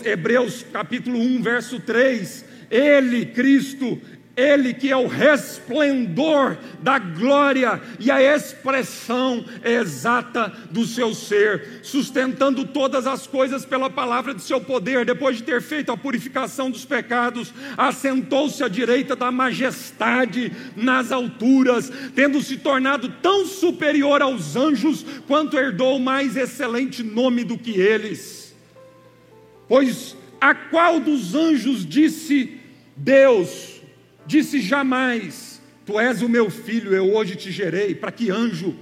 Hebreus 0.03 0.65
capítulo 0.73 1.17
1, 1.19 1.41
verso 1.41 1.79
3, 1.79 2.45
Ele, 2.69 3.27
Cristo, 3.27 3.99
ele 4.35 4.73
que 4.73 4.89
é 4.89 4.95
o 4.95 5.07
resplendor 5.07 6.57
da 6.81 6.97
glória 6.97 7.81
e 7.99 8.09
a 8.09 8.21
expressão 8.21 9.43
exata 9.63 10.51
do 10.71 10.85
seu 10.85 11.13
ser, 11.13 11.81
sustentando 11.83 12.65
todas 12.65 13.05
as 13.05 13.27
coisas 13.27 13.65
pela 13.65 13.89
palavra 13.89 14.33
de 14.33 14.41
seu 14.41 14.61
poder, 14.61 15.05
depois 15.05 15.37
de 15.37 15.43
ter 15.43 15.61
feito 15.61 15.91
a 15.91 15.97
purificação 15.97 16.71
dos 16.71 16.85
pecados, 16.85 17.53
assentou-se 17.77 18.63
à 18.63 18.67
direita 18.67 19.15
da 19.15 19.31
majestade 19.31 20.51
nas 20.75 21.11
alturas, 21.11 21.91
tendo 22.15 22.41
se 22.41 22.57
tornado 22.57 23.09
tão 23.21 23.45
superior 23.45 24.21
aos 24.21 24.55
anjos, 24.55 25.05
quanto 25.27 25.57
herdou 25.57 25.99
mais 25.99 26.37
excelente 26.37 27.03
nome 27.03 27.43
do 27.43 27.57
que 27.57 27.71
eles. 27.71 28.55
Pois 29.67 30.15
a 30.39 30.55
qual 30.55 30.99
dos 30.99 31.35
anjos 31.35 31.85
disse 31.85 32.57
Deus, 32.95 33.78
disse 34.29 34.61
jamais: 34.61 35.59
Tu 35.85 35.99
és 35.99 36.21
o 36.21 36.29
meu 36.29 36.51
filho, 36.51 36.93
eu 36.93 37.11
hoje 37.15 37.35
te 37.35 37.51
gerei. 37.51 37.95
Para 37.95 38.11
que 38.11 38.29
anjo? 38.29 38.75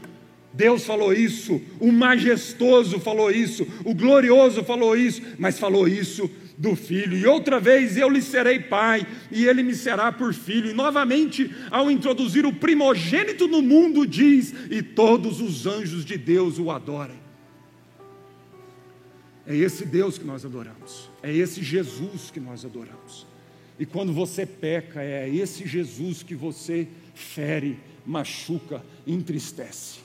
Deus 0.54 0.86
falou 0.86 1.14
isso, 1.14 1.62
o 1.80 1.92
majestoso 1.92 3.00
falou 3.00 3.30
isso, 3.30 3.68
o 3.86 3.94
glorioso 3.94 4.64
falou 4.64 4.98
isso, 4.98 5.22
mas 5.38 5.60
falou 5.60 5.88
isso 5.88 6.30
do 6.58 6.76
filho. 6.76 7.16
E 7.16 7.28
outra 7.28 7.60
vez 7.60 7.96
eu 7.96 8.10
lhe 8.10 8.24
serei 8.24 8.60
pai, 8.60 9.06
e 9.32 9.46
ele 9.46 9.62
me 9.62 9.76
será 9.76 10.12
por 10.12 10.34
filho. 10.34 10.72
E 10.72 10.74
novamente, 10.74 11.56
ao 11.70 11.92
introduzir 11.92 12.44
o 12.46 12.54
primogênito 12.54 13.48
no 13.48 13.62
mundo, 13.62 14.06
diz: 14.06 14.54
E 14.70 14.82
todos 14.82 15.40
os 15.40 15.66
anjos 15.66 16.04
de 16.04 16.18
Deus 16.18 16.58
o 16.58 16.72
adorem. 16.72 17.20
É 19.46 19.56
esse 19.56 19.86
Deus 19.86 20.18
que 20.18 20.26
nós 20.26 20.44
adoramos, 20.44 21.10
é 21.24 21.34
esse 21.34 21.64
Jesus 21.64 22.32
que 22.32 22.40
nós 22.40 22.66
adoramos. 22.66 23.37
E 23.80 23.86
quando 23.86 24.12
você 24.12 24.46
peca, 24.46 25.02
é 25.02 25.30
esse 25.30 25.68
Jesus 25.68 26.24
que 26.24 26.36
você 26.36 26.88
fere, 27.14 27.80
machuca, 28.06 28.84
entristece. 29.06 30.00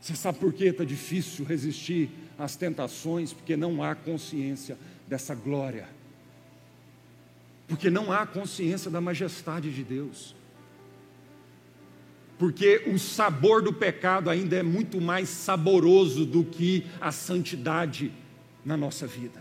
Você 0.00 0.16
sabe 0.16 0.38
por 0.38 0.52
que 0.52 0.64
está 0.64 0.84
difícil 0.84 1.44
resistir 1.44 2.10
às 2.38 2.56
tentações? 2.56 3.32
Porque 3.32 3.56
não 3.56 3.82
há 3.82 3.94
consciência 3.94 4.76
dessa 5.06 5.34
glória. 5.34 5.88
Porque 7.68 7.88
não 7.88 8.12
há 8.12 8.26
consciência 8.26 8.90
da 8.90 9.00
majestade 9.00 9.72
de 9.72 9.84
Deus 9.84 10.34
porque 12.42 12.82
o 12.88 12.98
sabor 12.98 13.62
do 13.62 13.72
pecado 13.72 14.28
ainda 14.28 14.56
é 14.56 14.64
muito 14.64 15.00
mais 15.00 15.28
saboroso 15.28 16.26
do 16.26 16.42
que 16.42 16.84
a 17.00 17.12
santidade 17.12 18.10
na 18.64 18.76
nossa 18.76 19.06
vida. 19.06 19.40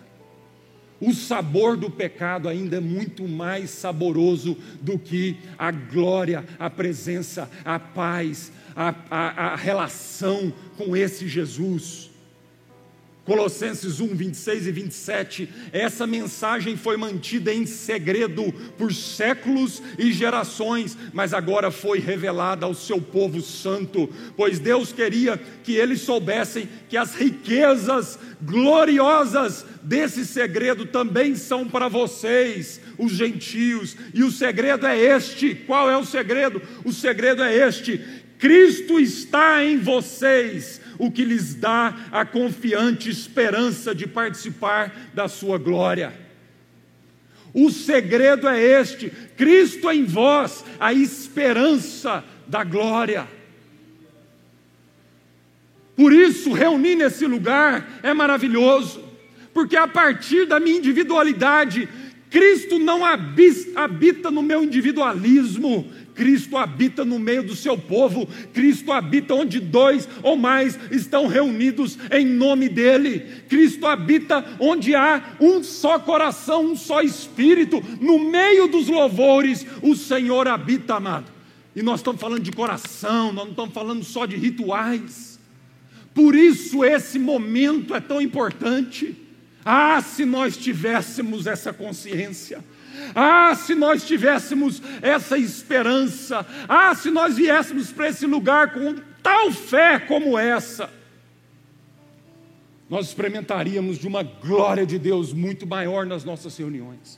O 1.00 1.12
sabor 1.12 1.76
do 1.76 1.90
pecado 1.90 2.48
ainda 2.48 2.78
é 2.78 2.80
muito 2.80 3.28
mais 3.28 3.72
saboroso 3.72 4.56
do 4.84 5.00
que 5.00 5.36
a 5.58 5.72
glória, 5.72 6.46
a 6.60 6.70
presença, 6.70 7.50
a 7.66 7.80
paz, 7.80 8.52
a, 8.76 8.94
a, 9.10 9.54
a 9.54 9.56
relação 9.56 10.54
com 10.78 10.96
esse 10.96 11.28
Jesus. 11.28 12.11
Colossenses 13.24 14.00
1, 14.00 14.08
26 14.16 14.66
e 14.66 14.72
27, 14.72 15.50
essa 15.72 16.08
mensagem 16.08 16.76
foi 16.76 16.98
mantida 16.98 17.54
em 17.54 17.68
segredo 17.68 18.52
por 18.80 18.92
séculos 18.92 19.82
e 20.00 20.12
gerações, 20.12 20.98
mas 21.14 21.32
agora 21.32 21.70
foi 21.70 22.00
revelada 22.00 22.66
ao 22.66 22.74
seu 22.74 23.00
povo 23.00 23.40
santo, 23.40 24.10
pois 24.36 24.58
Deus 24.58 24.92
queria 24.92 25.40
que 25.64 25.76
eles 25.76 26.02
soubessem 26.02 26.68
que 26.90 26.98
as 26.98 27.14
riquezas 27.14 28.18
gloriosas 28.42 29.68
desse 29.84 30.26
segredo 30.26 30.88
também 30.88 31.36
são 31.36 31.68
para 31.68 31.88
vocês, 31.88 32.82
os 32.98 33.12
gentios, 33.12 33.96
e 34.16 34.24
o 34.24 34.32
segredo 34.32 34.88
é 34.88 34.98
este: 34.98 35.54
qual 35.54 35.92
é 35.92 35.96
o 35.96 36.06
segredo? 36.06 36.60
O 36.84 36.92
segredo 36.92 37.44
é 37.44 37.68
este: 37.68 38.02
Cristo 38.40 39.00
está 39.00 39.64
em 39.64 39.78
vocês 39.78 40.81
o 41.02 41.10
que 41.10 41.26
lhes 41.26 41.56
dá 41.56 41.96
a 42.12 42.24
confiante 42.24 43.10
esperança 43.10 43.96
de 43.96 44.06
participar 44.06 45.10
da 45.16 45.28
sua 45.28 45.58
glória. 45.58 46.14
O 47.52 47.72
segredo 47.72 48.48
é 48.48 48.62
este: 48.62 49.10
Cristo 49.36 49.90
em 49.90 50.06
vós, 50.06 50.64
a 50.80 50.94
esperança 50.94 52.24
da 52.48 52.64
glória. 52.64 53.28
Por 55.96 56.14
isso, 56.14 56.54
reunir 56.54 56.94
nesse 56.94 57.26
lugar 57.26 58.00
é 58.04 58.14
maravilhoso, 58.14 59.04
porque 59.56 59.76
a 59.76 59.88
partir 59.88 60.46
da 60.46 60.60
minha 60.60 60.78
individualidade, 60.78 61.90
Cristo 62.32 62.80
não 62.80 63.02
habita 63.06 64.32
no 64.32 64.41
meu 64.41 64.63
individualismo, 64.63 65.86
Cristo 66.15 66.56
habita 66.56 67.04
no 67.04 67.20
meio 67.20 67.44
do 67.44 67.58
seu 67.58 67.78
povo, 67.78 68.26
Cristo 68.54 68.94
habita 68.94 69.36
onde 69.36 69.60
dois 69.60 70.08
ou 70.24 70.38
mais 70.38 70.80
estão 70.89 71.28
reunidos 71.28 72.00
em 72.10 72.26
nome 72.26 72.70
dEle, 72.70 73.20
Cristo 73.50 73.86
habita 73.86 74.46
onde 74.62 74.96
há 74.96 75.36
um 75.41 75.62
só 75.62 76.00
coração, 76.00 76.67
um 76.67 76.76
só 76.78 77.02
espírito, 77.02 77.84
no 78.00 78.17
meio 78.17 78.65
dos 78.67 78.88
louvores, 78.88 79.67
o 79.82 79.94
Senhor 79.94 80.48
habita, 80.48 80.96
amado. 80.96 81.30
E 81.76 81.82
nós 81.82 82.00
estamos 82.00 82.22
falando 82.22 82.44
de 82.44 82.52
coração, 82.54 83.34
nós 83.34 83.44
não 83.44 83.52
estamos 83.52 83.74
falando 83.74 84.06
só 84.06 84.26
de 84.26 84.38
rituais. 84.38 85.38
Por 86.13 86.34
isso 86.34 86.86
esse 86.86 87.20
momento 87.20 87.94
é 87.94 88.00
tão 88.00 88.22
importante. 88.22 89.17
Ah, 89.63 90.02
se 90.02 90.26
nós 90.26 90.58
tivéssemos 90.58 91.47
essa 91.47 91.71
consciência. 91.71 92.63
Ah, 93.15 93.56
se 93.56 93.76
nós 93.76 94.06
tivéssemos 94.06 94.82
essa 95.02 95.38
esperança. 95.38 96.45
Ah, 96.67 96.93
se 96.95 97.10
nós 97.10 97.36
viéssemos 97.38 97.91
para 97.91 98.10
esse 98.10 98.26
lugar 98.26 98.74
com 98.74 98.95
tal 99.21 99.52
fé 99.52 100.00
como 100.00 100.38
essa. 100.38 100.89
nós 102.89 103.08
experimentaríamos 103.08 103.97
de 103.97 104.06
uma 104.06 104.21
glória 104.21 104.86
de 104.86 105.00
Deus 105.00 105.32
muito 105.32 105.65
maior 105.65 106.06
nas 106.06 106.26
nossas 106.26 106.58
reuniões, 106.58 107.17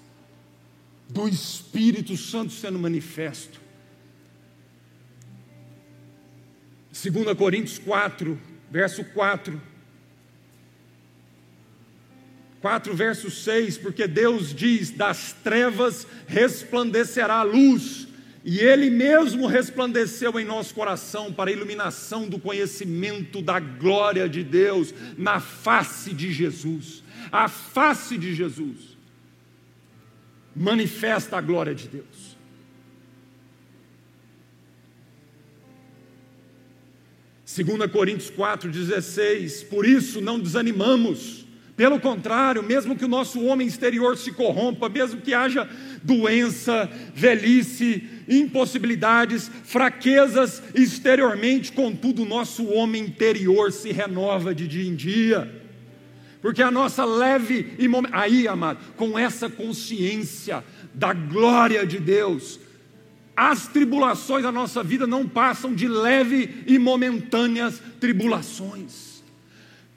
do 1.09 1.27
Espírito 1.27 2.15
Santo 2.15 2.53
sendo 2.53 2.77
manifesto. 2.77 3.59
2 6.91 7.35
Coríntios 7.35 7.79
4, 7.79 8.39
verso 8.69 9.03
4. 9.03 9.72
4, 12.63 12.95
verso 12.95 13.29
6, 13.29 13.77
porque 13.79 14.07
Deus 14.07 14.55
diz: 14.55 14.89
das 14.89 15.33
trevas 15.43 16.07
resplandecerá 16.25 17.39
a 17.39 17.43
luz, 17.43 18.07
e 18.41 18.57
Ele 18.59 18.89
mesmo 18.89 19.47
resplandeceu 19.47 20.39
em 20.39 20.45
nosso 20.45 20.73
coração 20.73 21.33
para 21.33 21.49
a 21.49 21.53
iluminação 21.53 22.25
do 22.25 22.39
conhecimento 22.39 23.41
da 23.41 23.59
glória 23.59 24.29
de 24.29 24.45
Deus 24.45 24.93
na 25.17 25.41
face 25.41 26.13
de 26.13 26.31
Jesus. 26.31 27.03
A 27.29 27.49
face 27.49 28.17
de 28.17 28.33
Jesus 28.33 28.97
manifesta 30.55 31.37
a 31.37 31.41
glória 31.41 31.75
de 31.75 31.89
Deus. 31.89 32.37
Segunda 37.43 37.89
Coríntios 37.89 38.31
4:16, 38.31 39.65
por 39.65 39.85
isso 39.85 40.21
não 40.21 40.39
desanimamos 40.39 41.43
pelo 41.75 41.99
contrário, 41.99 42.61
mesmo 42.61 42.95
que 42.95 43.05
o 43.05 43.07
nosso 43.07 43.43
homem 43.43 43.67
exterior 43.67 44.15
se 44.15 44.31
corrompa, 44.31 44.87
mesmo 44.89 45.21
que 45.21 45.33
haja 45.33 45.67
doença, 46.03 46.87
velhice, 47.15 48.07
impossibilidades, 48.29 49.49
fraquezas 49.63 50.61
exteriormente, 50.75 51.71
contudo, 51.71 52.21
o 52.21 52.27
nosso 52.27 52.67
homem 52.67 53.03
interior 53.03 53.71
se 53.71 53.91
renova 53.91 54.53
de 54.53 54.67
dia 54.67 54.87
em 54.87 54.95
dia. 54.95 55.61
Porque 56.43 56.61
a 56.61 56.69
nossa 56.69 57.05
leve 57.05 57.73
e 57.79 57.87
aí, 58.11 58.47
amado, 58.47 58.79
com 58.95 59.17
essa 59.17 59.49
consciência 59.49 60.63
da 60.93 61.11
glória 61.11 61.87
de 61.87 61.99
Deus, 61.99 62.59
as 63.35 63.67
tribulações 63.67 64.43
da 64.43 64.51
nossa 64.51 64.83
vida 64.83 65.07
não 65.07 65.27
passam 65.27 65.73
de 65.73 65.87
leve 65.87 66.63
e 66.67 66.77
momentâneas 66.77 67.81
tribulações. 67.99 69.12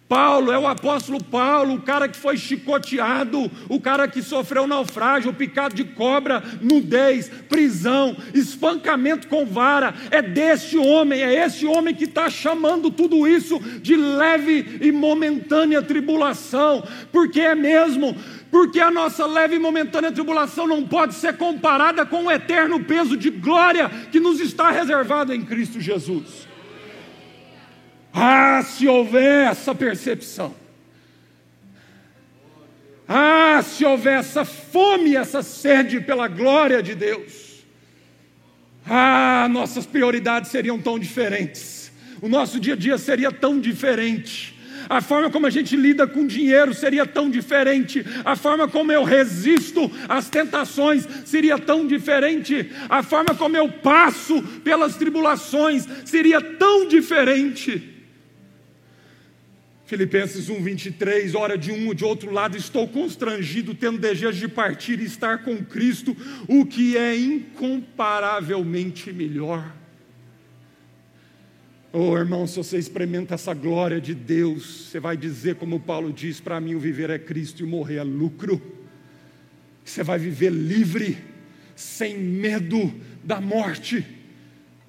Paulo 0.08 0.52
é 0.52 0.58
o 0.58 0.68
apóstolo 0.68 1.22
Paulo, 1.22 1.74
o 1.74 1.82
cara 1.82 2.08
que 2.08 2.16
foi 2.16 2.36
chicoteado, 2.36 3.50
o 3.68 3.80
cara 3.80 4.06
que 4.06 4.22
sofreu 4.22 4.66
naufrágio, 4.66 5.32
picado 5.32 5.74
de 5.74 5.82
cobra, 5.82 6.42
nudez, 6.62 7.28
prisão, 7.48 8.16
espancamento 8.32 9.26
com 9.26 9.44
vara. 9.44 9.92
É 10.10 10.22
deste 10.22 10.78
homem, 10.78 11.22
é 11.22 11.44
esse 11.44 11.66
homem 11.66 11.92
que 11.92 12.04
está 12.04 12.30
chamando 12.30 12.88
tudo 12.88 13.26
isso 13.26 13.58
de 13.80 13.96
leve 13.96 14.78
e 14.80 14.92
momentânea 14.92 15.82
tribulação, 15.82 16.86
porque 17.10 17.40
é 17.40 17.54
mesmo. 17.56 18.16
Porque 18.48 18.78
a 18.80 18.92
nossa 18.92 19.26
leve 19.26 19.56
e 19.56 19.58
momentânea 19.58 20.12
tribulação 20.12 20.68
não 20.68 20.84
pode 20.84 21.14
ser 21.14 21.36
comparada 21.36 22.06
com 22.06 22.26
o 22.26 22.30
eterno 22.30 22.82
peso 22.84 23.16
de 23.16 23.28
glória 23.28 23.90
que 24.12 24.20
nos 24.20 24.38
está 24.38 24.70
reservado 24.70 25.34
em 25.34 25.44
Cristo 25.44 25.80
Jesus. 25.80 26.45
Ah, 28.18 28.62
se 28.62 28.88
houver 28.88 29.50
essa 29.50 29.74
percepção. 29.74 30.54
Ah, 33.06 33.60
se 33.62 33.84
houver 33.84 34.20
essa 34.20 34.42
fome, 34.42 35.14
essa 35.14 35.42
sede 35.42 36.00
pela 36.00 36.26
glória 36.26 36.82
de 36.82 36.94
Deus. 36.94 37.62
Ah, 38.86 39.46
nossas 39.50 39.84
prioridades 39.84 40.50
seriam 40.50 40.78
tão 40.78 40.98
diferentes. 40.98 41.92
O 42.22 42.26
nosso 42.26 42.58
dia 42.58 42.72
a 42.72 42.76
dia 42.76 42.96
seria 42.96 43.30
tão 43.30 43.60
diferente. 43.60 44.58
A 44.88 45.02
forma 45.02 45.28
como 45.28 45.46
a 45.46 45.50
gente 45.50 45.76
lida 45.76 46.06
com 46.06 46.26
dinheiro 46.26 46.72
seria 46.72 47.04
tão 47.04 47.28
diferente. 47.28 48.02
A 48.24 48.34
forma 48.34 48.66
como 48.66 48.92
eu 48.92 49.04
resisto 49.04 49.92
às 50.08 50.30
tentações 50.30 51.06
seria 51.26 51.58
tão 51.58 51.86
diferente. 51.86 52.72
A 52.88 53.02
forma 53.02 53.34
como 53.34 53.58
eu 53.58 53.68
passo 53.68 54.42
pelas 54.64 54.96
tribulações 54.96 55.86
seria 56.06 56.40
tão 56.40 56.88
diferente. 56.88 57.95
Filipenses 59.86 60.48
1, 60.48 60.62
23, 60.62 61.34
ora 61.36 61.56
de 61.56 61.70
um 61.70 61.86
ou 61.86 61.94
de 61.94 62.04
outro 62.04 62.32
lado, 62.32 62.56
estou 62.56 62.88
constrangido, 62.88 63.72
tendo 63.72 63.98
desejo 63.98 64.40
de 64.40 64.48
partir 64.48 64.98
e 64.98 65.04
estar 65.04 65.44
com 65.44 65.64
Cristo, 65.64 66.16
o 66.48 66.66
que 66.66 66.96
é 66.96 67.16
incomparavelmente 67.16 69.12
melhor. 69.12 69.72
Oh 71.92 72.18
irmão, 72.18 72.48
se 72.48 72.56
você 72.56 72.78
experimenta 72.78 73.34
essa 73.34 73.54
glória 73.54 74.00
de 74.00 74.12
Deus, 74.12 74.88
você 74.88 74.98
vai 74.98 75.16
dizer, 75.16 75.54
como 75.54 75.78
Paulo 75.78 76.12
diz: 76.12 76.40
para 76.40 76.60
mim 76.60 76.74
o 76.74 76.80
viver 76.80 77.08
é 77.08 77.18
Cristo 77.18 77.60
e 77.60 77.64
o 77.64 77.68
morrer 77.68 77.98
é 77.98 78.02
lucro. 78.02 78.60
Você 79.84 80.02
vai 80.02 80.18
viver 80.18 80.50
livre, 80.50 81.16
sem 81.76 82.18
medo 82.18 82.92
da 83.22 83.40
morte. 83.40 84.04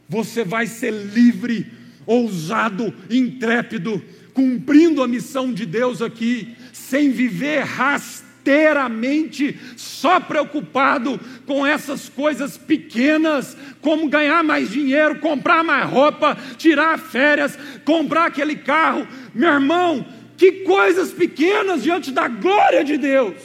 Você 0.09 0.43
vai 0.43 0.65
ser 0.65 0.91
livre, 0.91 1.71
ousado, 2.07 2.91
intrépido 3.11 4.03
cumprindo 4.37 5.01
a 5.01 5.07
missão 5.07 5.51
de 5.51 5.65
Deus 5.65 5.99
aqui, 5.99 6.55
sem 6.71 7.09
viver 7.09 7.63
rasteiramente, 7.63 9.59
só 9.75 10.19
preocupado 10.19 11.19
com 11.47 11.65
essas 11.65 12.07
coisas 12.07 12.55
pequenas, 12.55 13.57
como 13.81 14.07
ganhar 14.07 14.43
mais 14.43 14.69
dinheiro, 14.69 15.17
comprar 15.17 15.63
mais 15.63 15.89
roupa, 15.89 16.37
tirar 16.55 16.99
férias, 16.99 17.57
comprar 17.83 18.27
aquele 18.27 18.57
carro. 18.57 19.07
Meu 19.33 19.53
irmão, 19.53 20.05
que 20.37 20.51
coisas 20.65 21.11
pequenas 21.11 21.81
diante 21.81 22.11
da 22.11 22.27
glória 22.27 22.83
de 22.83 22.95
Deus. 22.95 23.41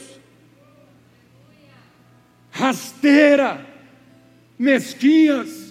Rasteira, 2.51 3.65
mesquinhas, 4.59 5.62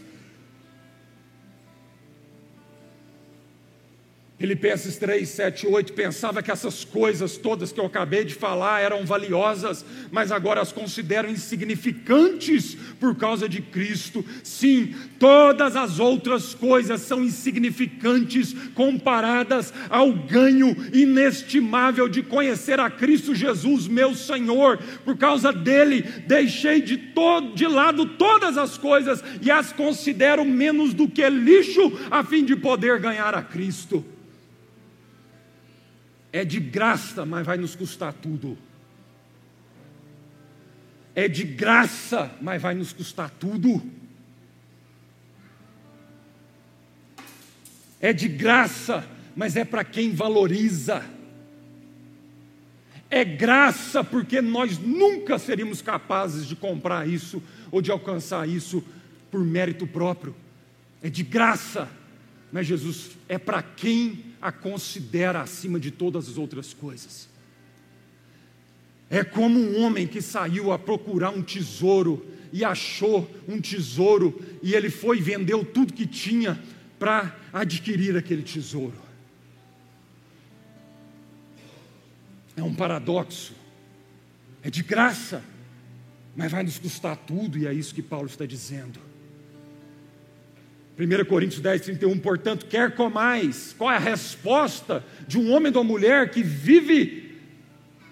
Filipenses 4.42 4.96
3, 4.96 5.28
7, 5.28 5.68
8 5.68 5.92
pensava 5.92 6.42
que 6.42 6.50
essas 6.50 6.84
coisas 6.84 7.36
todas 7.36 7.70
que 7.70 7.78
eu 7.78 7.86
acabei 7.86 8.24
de 8.24 8.34
falar 8.34 8.80
eram 8.80 9.06
valiosas, 9.06 9.84
mas 10.10 10.32
agora 10.32 10.60
as 10.60 10.72
considero 10.72 11.30
insignificantes 11.30 12.76
por 12.98 13.14
causa 13.14 13.48
de 13.48 13.62
Cristo. 13.62 14.24
Sim, 14.42 14.96
todas 15.20 15.76
as 15.76 16.00
outras 16.00 16.56
coisas 16.56 17.02
são 17.02 17.22
insignificantes 17.22 18.52
comparadas 18.74 19.72
ao 19.88 20.12
ganho 20.12 20.76
inestimável 20.92 22.08
de 22.08 22.20
conhecer 22.20 22.80
a 22.80 22.90
Cristo 22.90 23.36
Jesus, 23.36 23.86
meu 23.86 24.12
Senhor. 24.12 24.76
Por 25.04 25.16
causa 25.16 25.52
dele, 25.52 26.02
deixei 26.26 26.80
de, 26.80 26.96
todo, 26.96 27.54
de 27.54 27.68
lado 27.68 28.06
todas 28.06 28.58
as 28.58 28.76
coisas 28.76 29.22
e 29.40 29.52
as 29.52 29.72
considero 29.72 30.44
menos 30.44 30.92
do 30.92 31.08
que 31.08 31.30
lixo 31.30 31.96
a 32.10 32.24
fim 32.24 32.44
de 32.44 32.56
poder 32.56 32.98
ganhar 32.98 33.36
a 33.36 33.42
Cristo 33.42 34.04
é 36.32 36.44
de 36.44 36.58
graça, 36.58 37.26
mas 37.26 37.44
vai 37.44 37.58
nos 37.58 37.76
custar 37.76 38.12
tudo. 38.14 38.56
É 41.14 41.28
de 41.28 41.44
graça, 41.44 42.34
mas 42.40 42.62
vai 42.62 42.74
nos 42.74 42.92
custar 42.92 43.28
tudo. 43.28 43.82
É 48.00 48.12
de 48.12 48.28
graça, 48.28 49.06
mas 49.36 49.56
é 49.56 49.64
para 49.64 49.84
quem 49.84 50.14
valoriza. 50.14 51.04
É 53.10 53.26
graça 53.26 54.02
porque 54.02 54.40
nós 54.40 54.78
nunca 54.78 55.38
seríamos 55.38 55.82
capazes 55.82 56.46
de 56.46 56.56
comprar 56.56 57.06
isso 57.06 57.42
ou 57.70 57.82
de 57.82 57.90
alcançar 57.90 58.48
isso 58.48 58.82
por 59.30 59.44
mérito 59.44 59.86
próprio. 59.86 60.34
É 61.02 61.10
de 61.10 61.22
graça, 61.22 61.90
mas 62.52 62.66
Jesus 62.66 63.12
é 63.28 63.38
para 63.38 63.62
quem 63.62 64.26
a 64.40 64.52
considera 64.52 65.40
acima 65.40 65.80
de 65.80 65.90
todas 65.90 66.28
as 66.28 66.36
outras 66.36 66.74
coisas. 66.74 67.28
É 69.08 69.24
como 69.24 69.58
um 69.58 69.82
homem 69.82 70.06
que 70.06 70.20
saiu 70.20 70.70
a 70.70 70.78
procurar 70.78 71.30
um 71.30 71.42
tesouro 71.42 72.26
e 72.52 72.62
achou 72.64 73.28
um 73.48 73.60
tesouro 73.60 74.38
e 74.62 74.74
ele 74.74 74.90
foi 74.90 75.18
e 75.18 75.22
vendeu 75.22 75.64
tudo 75.64 75.92
que 75.92 76.06
tinha 76.06 76.62
para 76.98 77.36
adquirir 77.52 78.16
aquele 78.16 78.42
tesouro. 78.42 79.00
É 82.54 82.62
um 82.62 82.74
paradoxo. 82.74 83.54
É 84.62 84.70
de 84.70 84.82
graça, 84.82 85.42
mas 86.36 86.52
vai 86.52 86.62
nos 86.62 86.78
custar 86.78 87.16
tudo, 87.16 87.58
e 87.58 87.66
é 87.66 87.72
isso 87.72 87.94
que 87.94 88.02
Paulo 88.02 88.26
está 88.26 88.46
dizendo. 88.46 89.11
1 90.98 91.24
Coríntios 91.24 91.60
10, 91.60 91.80
31, 91.82 92.18
portanto, 92.18 92.66
quer 92.66 92.94
comais. 92.94 93.74
Qual 93.76 93.90
é 93.90 93.96
a 93.96 94.00
resposta 94.00 95.04
de 95.26 95.38
um 95.38 95.50
homem 95.52 95.72
ou 95.74 95.80
uma 95.80 95.84
mulher 95.84 96.30
que 96.30 96.42
vive 96.42 97.38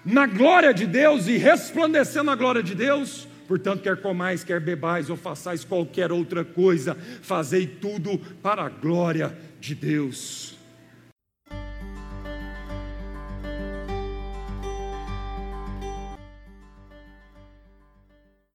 na 0.04 0.26
glória 0.26 0.72
de 0.72 0.86
Deus 0.86 1.26
e 1.26 1.36
resplandecendo 1.36 2.26
na 2.26 2.34
glória 2.34 2.62
de 2.62 2.74
Deus? 2.74 3.28
Portanto, 3.46 3.82
quer 3.82 4.00
comais, 4.00 4.44
quer 4.44 4.60
bebais 4.60 5.10
ou 5.10 5.16
façais 5.16 5.64
qualquer 5.64 6.12
outra 6.12 6.44
coisa, 6.44 6.96
fazei 7.20 7.66
tudo 7.66 8.18
para 8.42 8.62
a 8.62 8.68
glória 8.68 9.36
de 9.60 9.74
Deus. 9.74 10.59